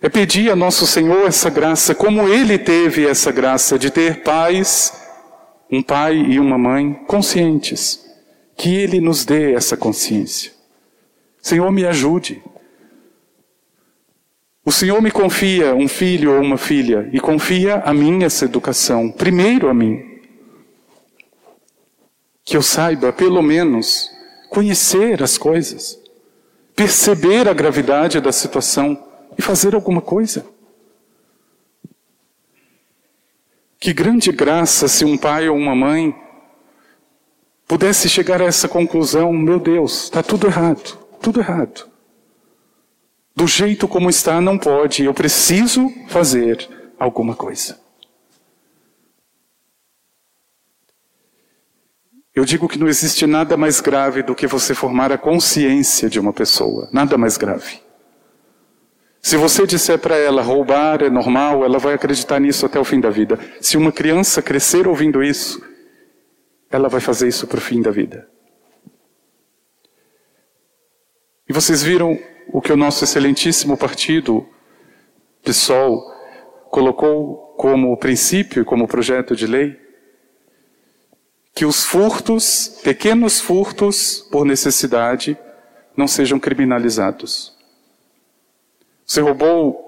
É 0.00 0.08
pedir 0.08 0.50
a 0.50 0.56
nosso 0.56 0.86
Senhor 0.86 1.26
essa 1.26 1.50
graça, 1.50 1.94
como 1.94 2.26
Ele 2.26 2.56
teve 2.56 3.06
essa 3.06 3.30
graça 3.30 3.78
de 3.78 3.90
ter 3.90 4.22
pais, 4.22 4.94
um 5.70 5.82
pai 5.82 6.16
e 6.16 6.40
uma 6.40 6.56
mãe 6.56 6.94
conscientes, 7.06 8.02
que 8.56 8.76
Ele 8.76 8.98
nos 8.98 9.26
dê 9.26 9.52
essa 9.52 9.76
consciência. 9.76 10.52
Senhor, 11.42 11.70
me 11.70 11.84
ajude. 11.84 12.42
O 14.64 14.70
Senhor 14.70 15.00
me 15.00 15.10
confia 15.10 15.74
um 15.74 15.88
filho 15.88 16.34
ou 16.34 16.42
uma 16.42 16.58
filha 16.58 17.08
e 17.12 17.18
confia 17.18 17.76
a 17.76 17.94
mim 17.94 18.24
essa 18.24 18.44
educação, 18.44 19.10
primeiro 19.10 19.68
a 19.68 19.74
mim. 19.74 20.20
Que 22.44 22.56
eu 22.56 22.62
saiba, 22.62 23.12
pelo 23.12 23.42
menos, 23.42 24.10
conhecer 24.50 25.22
as 25.22 25.38
coisas, 25.38 25.98
perceber 26.76 27.48
a 27.48 27.54
gravidade 27.54 28.20
da 28.20 28.32
situação 28.32 29.02
e 29.38 29.40
fazer 29.40 29.74
alguma 29.74 30.02
coisa. 30.02 30.44
Que 33.78 33.94
grande 33.94 34.30
graça 34.30 34.88
se 34.88 35.06
um 35.06 35.16
pai 35.16 35.48
ou 35.48 35.56
uma 35.56 35.74
mãe 35.74 36.14
pudesse 37.66 38.10
chegar 38.10 38.42
a 38.42 38.44
essa 38.44 38.68
conclusão: 38.68 39.32
meu 39.32 39.58
Deus, 39.58 40.04
está 40.04 40.22
tudo 40.22 40.46
errado, 40.46 40.98
tudo 41.18 41.40
errado 41.40 41.89
do 43.34 43.46
jeito 43.46 43.88
como 43.88 44.10
está, 44.10 44.40
não 44.40 44.58
pode. 44.58 45.04
Eu 45.04 45.14
preciso 45.14 45.92
fazer 46.08 46.68
alguma 46.98 47.34
coisa. 47.34 47.78
Eu 52.34 52.44
digo 52.44 52.68
que 52.68 52.78
não 52.78 52.88
existe 52.88 53.26
nada 53.26 53.56
mais 53.56 53.80
grave 53.80 54.22
do 54.22 54.34
que 54.34 54.46
você 54.46 54.74
formar 54.74 55.10
a 55.12 55.18
consciência 55.18 56.08
de 56.08 56.20
uma 56.20 56.32
pessoa. 56.32 56.88
Nada 56.92 57.18
mais 57.18 57.36
grave. 57.36 57.80
Se 59.20 59.36
você 59.36 59.66
disser 59.66 59.98
para 59.98 60.16
ela 60.16 60.40
roubar 60.40 61.02
é 61.02 61.10
normal, 61.10 61.64
ela 61.64 61.78
vai 61.78 61.94
acreditar 61.94 62.40
nisso 62.40 62.64
até 62.64 62.78
o 62.78 62.84
fim 62.84 63.00
da 63.00 63.10
vida. 63.10 63.38
Se 63.60 63.76
uma 63.76 63.92
criança 63.92 64.40
crescer 64.40 64.88
ouvindo 64.88 65.22
isso, 65.22 65.62
ela 66.70 66.88
vai 66.88 67.00
fazer 67.00 67.28
isso 67.28 67.46
para 67.46 67.58
o 67.58 67.60
fim 67.60 67.82
da 67.82 67.90
vida. 67.90 68.28
E 71.48 71.52
vocês 71.52 71.82
viram 71.82 72.18
o 72.52 72.60
que 72.60 72.72
o 72.72 72.76
nosso 72.76 73.04
excelentíssimo 73.04 73.76
partido, 73.76 74.46
PSOL, 75.42 76.02
colocou 76.70 77.54
como 77.56 77.96
princípio 77.96 78.64
como 78.64 78.88
projeto 78.88 79.36
de 79.36 79.46
lei? 79.46 79.78
Que 81.54 81.64
os 81.64 81.84
furtos, 81.84 82.80
pequenos 82.82 83.40
furtos 83.40 84.26
por 84.30 84.44
necessidade, 84.44 85.36
não 85.96 86.06
sejam 86.06 86.38
criminalizados. 86.38 87.56
Você 89.04 89.20
roubou 89.20 89.86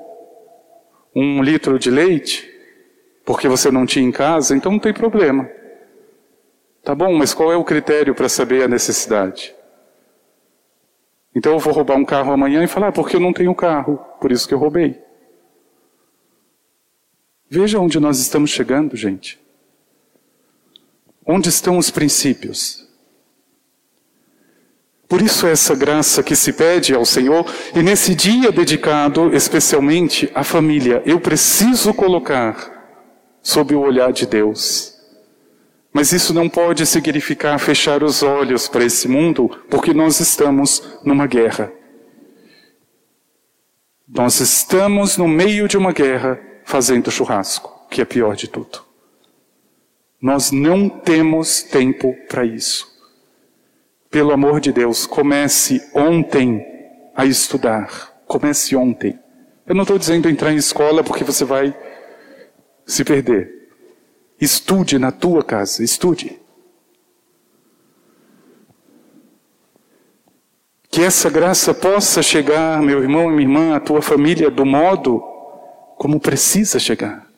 um 1.14 1.42
litro 1.42 1.78
de 1.78 1.90
leite 1.90 2.50
porque 3.24 3.48
você 3.48 3.70
não 3.70 3.86
tinha 3.86 4.04
em 4.04 4.10
casa, 4.10 4.56
então 4.56 4.72
não 4.72 4.78
tem 4.78 4.92
problema. 4.92 5.48
Tá 6.82 6.94
bom, 6.94 7.12
mas 7.14 7.32
qual 7.32 7.52
é 7.52 7.56
o 7.56 7.64
critério 7.64 8.14
para 8.14 8.28
saber 8.28 8.64
a 8.64 8.68
necessidade? 8.68 9.54
Então 11.34 11.52
eu 11.52 11.58
vou 11.58 11.72
roubar 11.72 11.96
um 11.96 12.04
carro 12.04 12.32
amanhã 12.32 12.62
e 12.62 12.66
falar, 12.66 12.88
ah, 12.88 12.92
porque 12.92 13.16
eu 13.16 13.20
não 13.20 13.32
tenho 13.32 13.54
carro, 13.54 13.96
por 14.20 14.30
isso 14.30 14.46
que 14.46 14.54
eu 14.54 14.58
roubei. 14.58 15.00
Veja 17.48 17.78
onde 17.78 17.98
nós 17.98 18.18
estamos 18.18 18.50
chegando, 18.50 18.96
gente. 18.96 19.40
Onde 21.24 21.48
estão 21.48 21.78
os 21.78 21.90
princípios? 21.90 22.88
Por 25.08 25.20
isso 25.20 25.46
essa 25.46 25.74
graça 25.74 26.22
que 26.22 26.34
se 26.34 26.54
pede 26.54 26.94
ao 26.94 27.04
Senhor, 27.04 27.44
e 27.74 27.82
nesse 27.82 28.14
dia 28.14 28.50
dedicado 28.50 29.34
especialmente 29.34 30.30
à 30.34 30.42
família, 30.42 31.02
eu 31.04 31.20
preciso 31.20 31.92
colocar 31.92 32.72
sob 33.42 33.74
o 33.74 33.80
olhar 33.80 34.10
de 34.12 34.26
Deus. 34.26 34.91
Mas 35.92 36.10
isso 36.12 36.32
não 36.32 36.48
pode 36.48 36.86
significar 36.86 37.58
fechar 37.60 38.02
os 38.02 38.22
olhos 38.22 38.66
para 38.66 38.84
esse 38.84 39.06
mundo, 39.06 39.48
porque 39.68 39.92
nós 39.92 40.20
estamos 40.20 40.98
numa 41.04 41.26
guerra. 41.26 41.70
Nós 44.08 44.40
estamos 44.40 45.16
no 45.16 45.28
meio 45.28 45.68
de 45.68 45.76
uma 45.76 45.92
guerra 45.92 46.40
fazendo 46.64 47.10
churrasco, 47.10 47.86
que 47.90 48.00
é 48.00 48.04
pior 48.04 48.34
de 48.36 48.48
tudo. 48.48 48.82
Nós 50.20 50.50
não 50.50 50.88
temos 50.88 51.62
tempo 51.62 52.14
para 52.28 52.44
isso. 52.44 52.86
Pelo 54.10 54.32
amor 54.32 54.60
de 54.60 54.72
Deus, 54.72 55.06
comece 55.06 55.80
ontem 55.94 56.64
a 57.14 57.26
estudar. 57.26 58.22
Comece 58.26 58.76
ontem. 58.76 59.18
Eu 59.66 59.74
não 59.74 59.82
estou 59.82 59.98
dizendo 59.98 60.28
entrar 60.28 60.52
em 60.52 60.56
escola 60.56 61.02
porque 61.02 61.24
você 61.24 61.44
vai 61.44 61.76
se 62.86 63.04
perder. 63.04 63.61
Estude 64.42 64.98
na 64.98 65.12
tua 65.12 65.44
casa, 65.44 65.84
estude. 65.84 66.36
Que 70.90 71.00
essa 71.00 71.30
graça 71.30 71.72
possa 71.72 72.20
chegar, 72.24 72.82
meu 72.82 73.00
irmão 73.00 73.30
e 73.30 73.34
minha 73.34 73.42
irmã, 73.42 73.76
à 73.76 73.78
tua 73.78 74.02
família, 74.02 74.50
do 74.50 74.66
modo 74.66 75.20
como 75.96 76.18
precisa 76.18 76.80
chegar. 76.80 77.30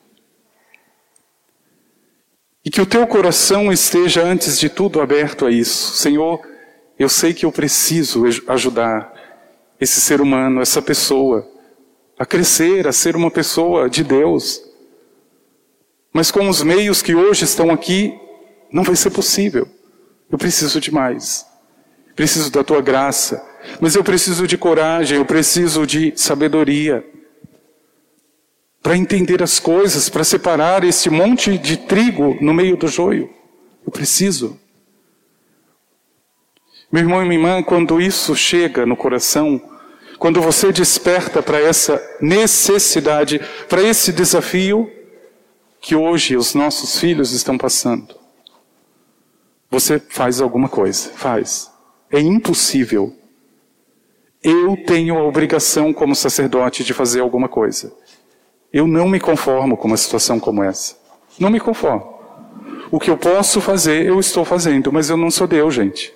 E 2.65 2.71
que 2.71 2.81
o 2.81 2.87
teu 2.87 3.07
coração 3.07 3.71
esteja, 3.71 4.23
antes 4.23 4.59
de 4.59 4.71
tudo, 4.71 5.03
aberto 5.03 5.45
a 5.45 5.51
isso. 5.51 5.95
Senhor, 5.99 6.41
eu 6.99 7.11
sei 7.11 7.35
que 7.35 7.45
eu 7.45 7.53
preciso 7.53 8.25
ajudar 8.49 9.13
esse 9.79 10.01
ser 10.01 10.23
humano, 10.23 10.63
essa 10.63 10.81
pessoa, 10.81 11.47
a 12.19 12.25
crescer, 12.25 12.89
a 12.89 12.93
ser 12.93 13.15
uma 13.15 13.31
pessoa 13.31 13.91
de 13.91 14.03
Deus. 14.03 14.73
Mas 16.15 16.31
com 16.31 16.49
os 16.49 16.63
meios 16.63 17.03
que 17.03 17.13
hoje 17.13 17.45
estão 17.45 17.73
aqui, 17.73 18.17
não 18.71 18.85
vai 18.85 18.95
ser 18.95 19.11
possível. 19.11 19.69
Eu 20.31 20.39
preciso 20.39 20.81
de 20.81 20.93
mais. 20.93 21.45
Preciso 22.15 22.53
da 22.53 22.63
tua 22.63 22.81
graça. 22.81 23.45
Mas 23.81 23.97
eu 23.97 24.05
preciso 24.05 24.47
de 24.47 24.57
coragem, 24.57 25.19
eu 25.19 25.25
preciso 25.25 25.85
de 25.85 26.13
sabedoria. 26.15 27.05
Para 28.81 28.97
entender 28.97 29.43
as 29.43 29.59
coisas, 29.59 30.09
para 30.09 30.23
separar 30.23 30.85
esse 30.85 31.11
monte 31.11 31.59
de 31.59 31.79
trigo 31.79 32.39
no 32.41 32.55
meio 32.55 32.77
do 32.77 32.87
joio. 32.87 33.29
Eu 33.85 33.91
preciso. 33.91 34.57
Meu 36.93 37.03
irmão 37.03 37.25
e 37.25 37.25
minha 37.27 37.41
irmã, 37.41 37.61
quando 37.61 38.01
isso 38.01 38.37
chega 38.37 38.87
no 38.87 38.97
coração, 38.97 39.61
quando 40.17 40.41
você 40.41 40.71
desperta 40.71 41.43
para 41.43 41.59
essa 41.59 42.01
necessidade, 42.21 43.41
para 43.69 43.83
esse 43.83 44.13
desafio 44.13 44.89
que 45.85 45.95
hoje 45.95 46.35
os 46.35 46.55
nossos 46.55 46.99
filhos 46.99 47.33
estão 47.33 47.59
passando, 47.59 48.17
você 49.71 50.01
faz 50.01 50.41
alguma 50.41 50.67
coisa, 50.67 51.11
faz. 51.11 51.71
É 52.11 52.19
impossível. 52.19 53.15
Eu 54.43 54.79
tenho 54.87 55.19
a 55.19 55.23
obrigação 55.23 55.93
como 55.93 56.15
sacerdote 56.15 56.83
de 56.83 56.95
fazer 56.95 57.21
alguma 57.21 57.51
coisa. 57.51 57.93
Eu 58.73 58.87
não 58.87 59.07
me 59.07 59.21
conformo 59.21 59.77
com 59.77 59.87
uma 59.87 59.99
situação 59.99 60.41
como 60.41 60.63
essa. 60.63 60.97
Não 61.39 61.51
me 61.51 61.61
conformo. 61.61 62.19
O 62.91 62.99
que 62.99 63.11
eu 63.11 63.19
posso 63.19 63.61
fazer, 63.61 64.07
eu 64.07 64.19
estou 64.19 64.43
fazendo, 64.43 64.91
mas 64.91 65.11
eu 65.11 65.19
não 65.19 65.31
sou 65.31 65.47
Deus, 65.47 65.75
gente. 65.75 66.15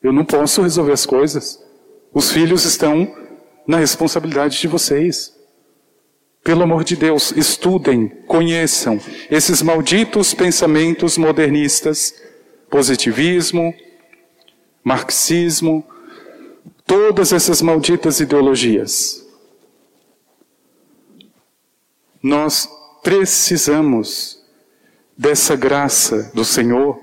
Eu 0.00 0.12
não 0.12 0.24
posso 0.24 0.62
resolver 0.62 0.92
as 0.92 1.04
coisas. 1.04 1.60
Os 2.14 2.30
filhos 2.30 2.64
estão 2.64 3.12
na 3.66 3.78
responsabilidade 3.78 4.60
de 4.60 4.68
vocês. 4.68 5.36
Pelo 6.44 6.64
amor 6.64 6.82
de 6.82 6.96
Deus, 6.96 7.30
estudem, 7.36 8.08
conheçam 8.26 9.00
esses 9.30 9.62
malditos 9.62 10.34
pensamentos 10.34 11.16
modernistas, 11.16 12.12
positivismo, 12.68 13.72
marxismo, 14.82 15.86
todas 16.84 17.32
essas 17.32 17.62
malditas 17.62 18.18
ideologias. 18.18 19.24
Nós 22.20 22.68
precisamos 23.04 24.42
dessa 25.16 25.54
graça 25.54 26.32
do 26.34 26.44
Senhor, 26.44 27.00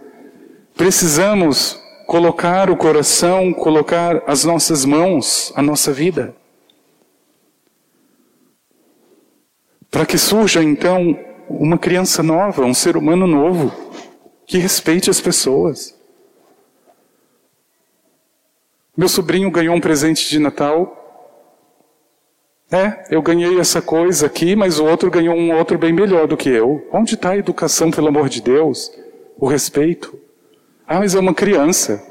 precisamos 0.76 1.80
colocar 2.06 2.70
o 2.70 2.76
coração, 2.76 3.54
colocar 3.54 4.22
as 4.28 4.44
nossas 4.44 4.84
mãos, 4.84 5.54
a 5.56 5.62
nossa 5.62 5.94
vida. 5.94 6.36
Para 9.92 10.06
que 10.06 10.18
surja 10.18 10.64
então 10.64 11.18
uma 11.50 11.78
criança 11.78 12.22
nova, 12.22 12.64
um 12.64 12.74
ser 12.74 12.96
humano 12.96 13.26
novo, 13.26 13.74
que 14.46 14.58
respeite 14.58 15.10
as 15.10 15.20
pessoas. 15.20 15.98
Meu 18.96 19.10
sobrinho 19.10 19.50
ganhou 19.50 19.76
um 19.76 19.82
presente 19.82 20.30
de 20.30 20.40
Natal. 20.40 20.96
É, 22.72 23.06
eu 23.10 23.22
ganhei 23.22 23.60
essa 23.60 23.82
coisa 23.82 24.28
aqui, 24.28 24.56
mas 24.56 24.78
o 24.78 24.86
outro 24.86 25.10
ganhou 25.10 25.36
um 25.36 25.56
outro 25.56 25.78
bem 25.78 25.92
melhor 25.92 26.28
do 26.28 26.38
que 26.38 26.50
eu. 26.50 26.88
Onde 26.92 27.16
está 27.16 27.32
a 27.32 27.38
educação, 27.38 27.90
pelo 27.90 28.10
amor 28.10 28.30
de 28.30 28.42
Deus? 28.42 28.92
O 29.38 29.48
respeito. 29.48 30.20
Ah, 30.86 31.00
mas 31.00 31.16
é 31.16 31.20
uma 31.20 31.34
criança. 31.34 32.06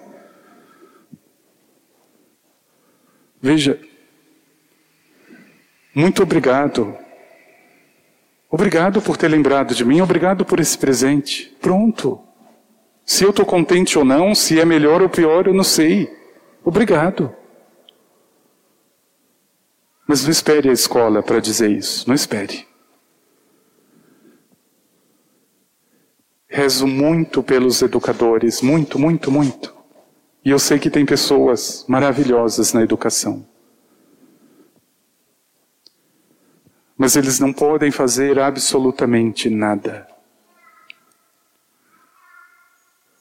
Veja, 3.41 3.81
muito 5.95 6.23
obrigado. 6.25 6.97
Obrigado 8.51 9.03
por 9.03 9.17
ter 9.17 9.29
lembrado 9.29 9.75
de 9.75 9.85
mim, 9.85 10.01
obrigado 10.01 10.45
por 10.45 10.59
esse 10.59 10.77
presente. 10.79 11.55
Pronto. 11.61 12.21
Se 13.05 13.25
eu 13.25 13.31
estou 13.31 13.45
contente 13.45 13.99
ou 13.99 14.05
não, 14.05 14.35
se 14.35 14.59
é 14.59 14.65
melhor 14.65 15.03
ou 15.03 15.09
pior, 15.09 15.47
eu 15.47 15.55
não 15.55 15.65
sei. 15.65 16.15
Obrigado. 16.65 17.35
Mas 20.07 20.25
não 20.25 20.31
espere 20.31 20.69
a 20.71 20.73
escola 20.73 21.23
para 21.23 21.41
dizer 21.41 21.71
isso. 21.71 22.07
Não 22.09 22.15
espere. 22.15 22.67
Rezo 26.49 26.87
muito 26.87 27.43
pelos 27.43 27.83
educadores, 27.83 28.63
muito, 28.63 28.99
muito, 28.99 29.31
muito. 29.31 29.75
E 30.43 30.51
eu 30.51 30.59
sei 30.59 30.79
que 30.79 30.91
tem 30.91 31.05
pessoas 31.05 31.85
maravilhosas 31.89 32.73
na 32.73 32.83
educação. 32.83 33.48
Mas 37.09 37.17
eles 37.17 37.41
não 37.41 37.55
podem 37.55 37.91
fazer 37.91 38.39
absolutamente 38.39 39.49
nada. 39.49 40.07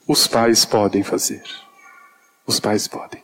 Os 0.05 0.27
pais 0.27 0.65
podem 0.65 1.03
fazer. 1.03 1.41
Os 2.45 2.59
pais 2.59 2.85
podem. 2.85 3.23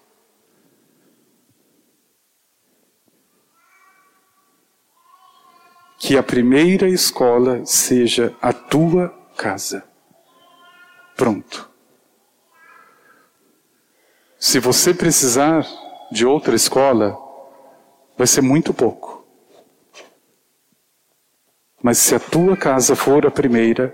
Que 5.99 6.17
a 6.17 6.23
primeira 6.23 6.87
escola 6.87 7.65
seja 7.65 8.33
a 8.41 8.53
tua 8.53 9.09
casa. 9.35 9.83
Pronto. 11.13 11.69
Se 14.39 14.59
você 14.61 14.93
precisar 14.93 15.67
de 16.09 16.25
outra 16.25 16.55
escola, 16.55 17.19
vai 18.17 18.27
ser 18.27 18.41
muito 18.41 18.73
pouco. 18.73 19.12
Mas 21.83 21.97
se 21.97 22.15
a 22.15 22.19
tua 22.19 22.55
casa 22.55 22.95
for 22.95 23.25
a 23.27 23.29
primeira, 23.29 23.93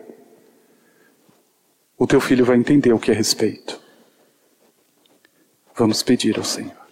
o 1.97 2.05
teu 2.05 2.21
filho 2.21 2.45
vai 2.45 2.55
entender 2.55 2.93
o 2.93 2.99
que 2.99 3.09
é 3.09 3.15
respeito. 3.15 3.81
Vamos 5.75 6.03
pedir 6.03 6.37
ao 6.37 6.43
Senhor. 6.43 6.88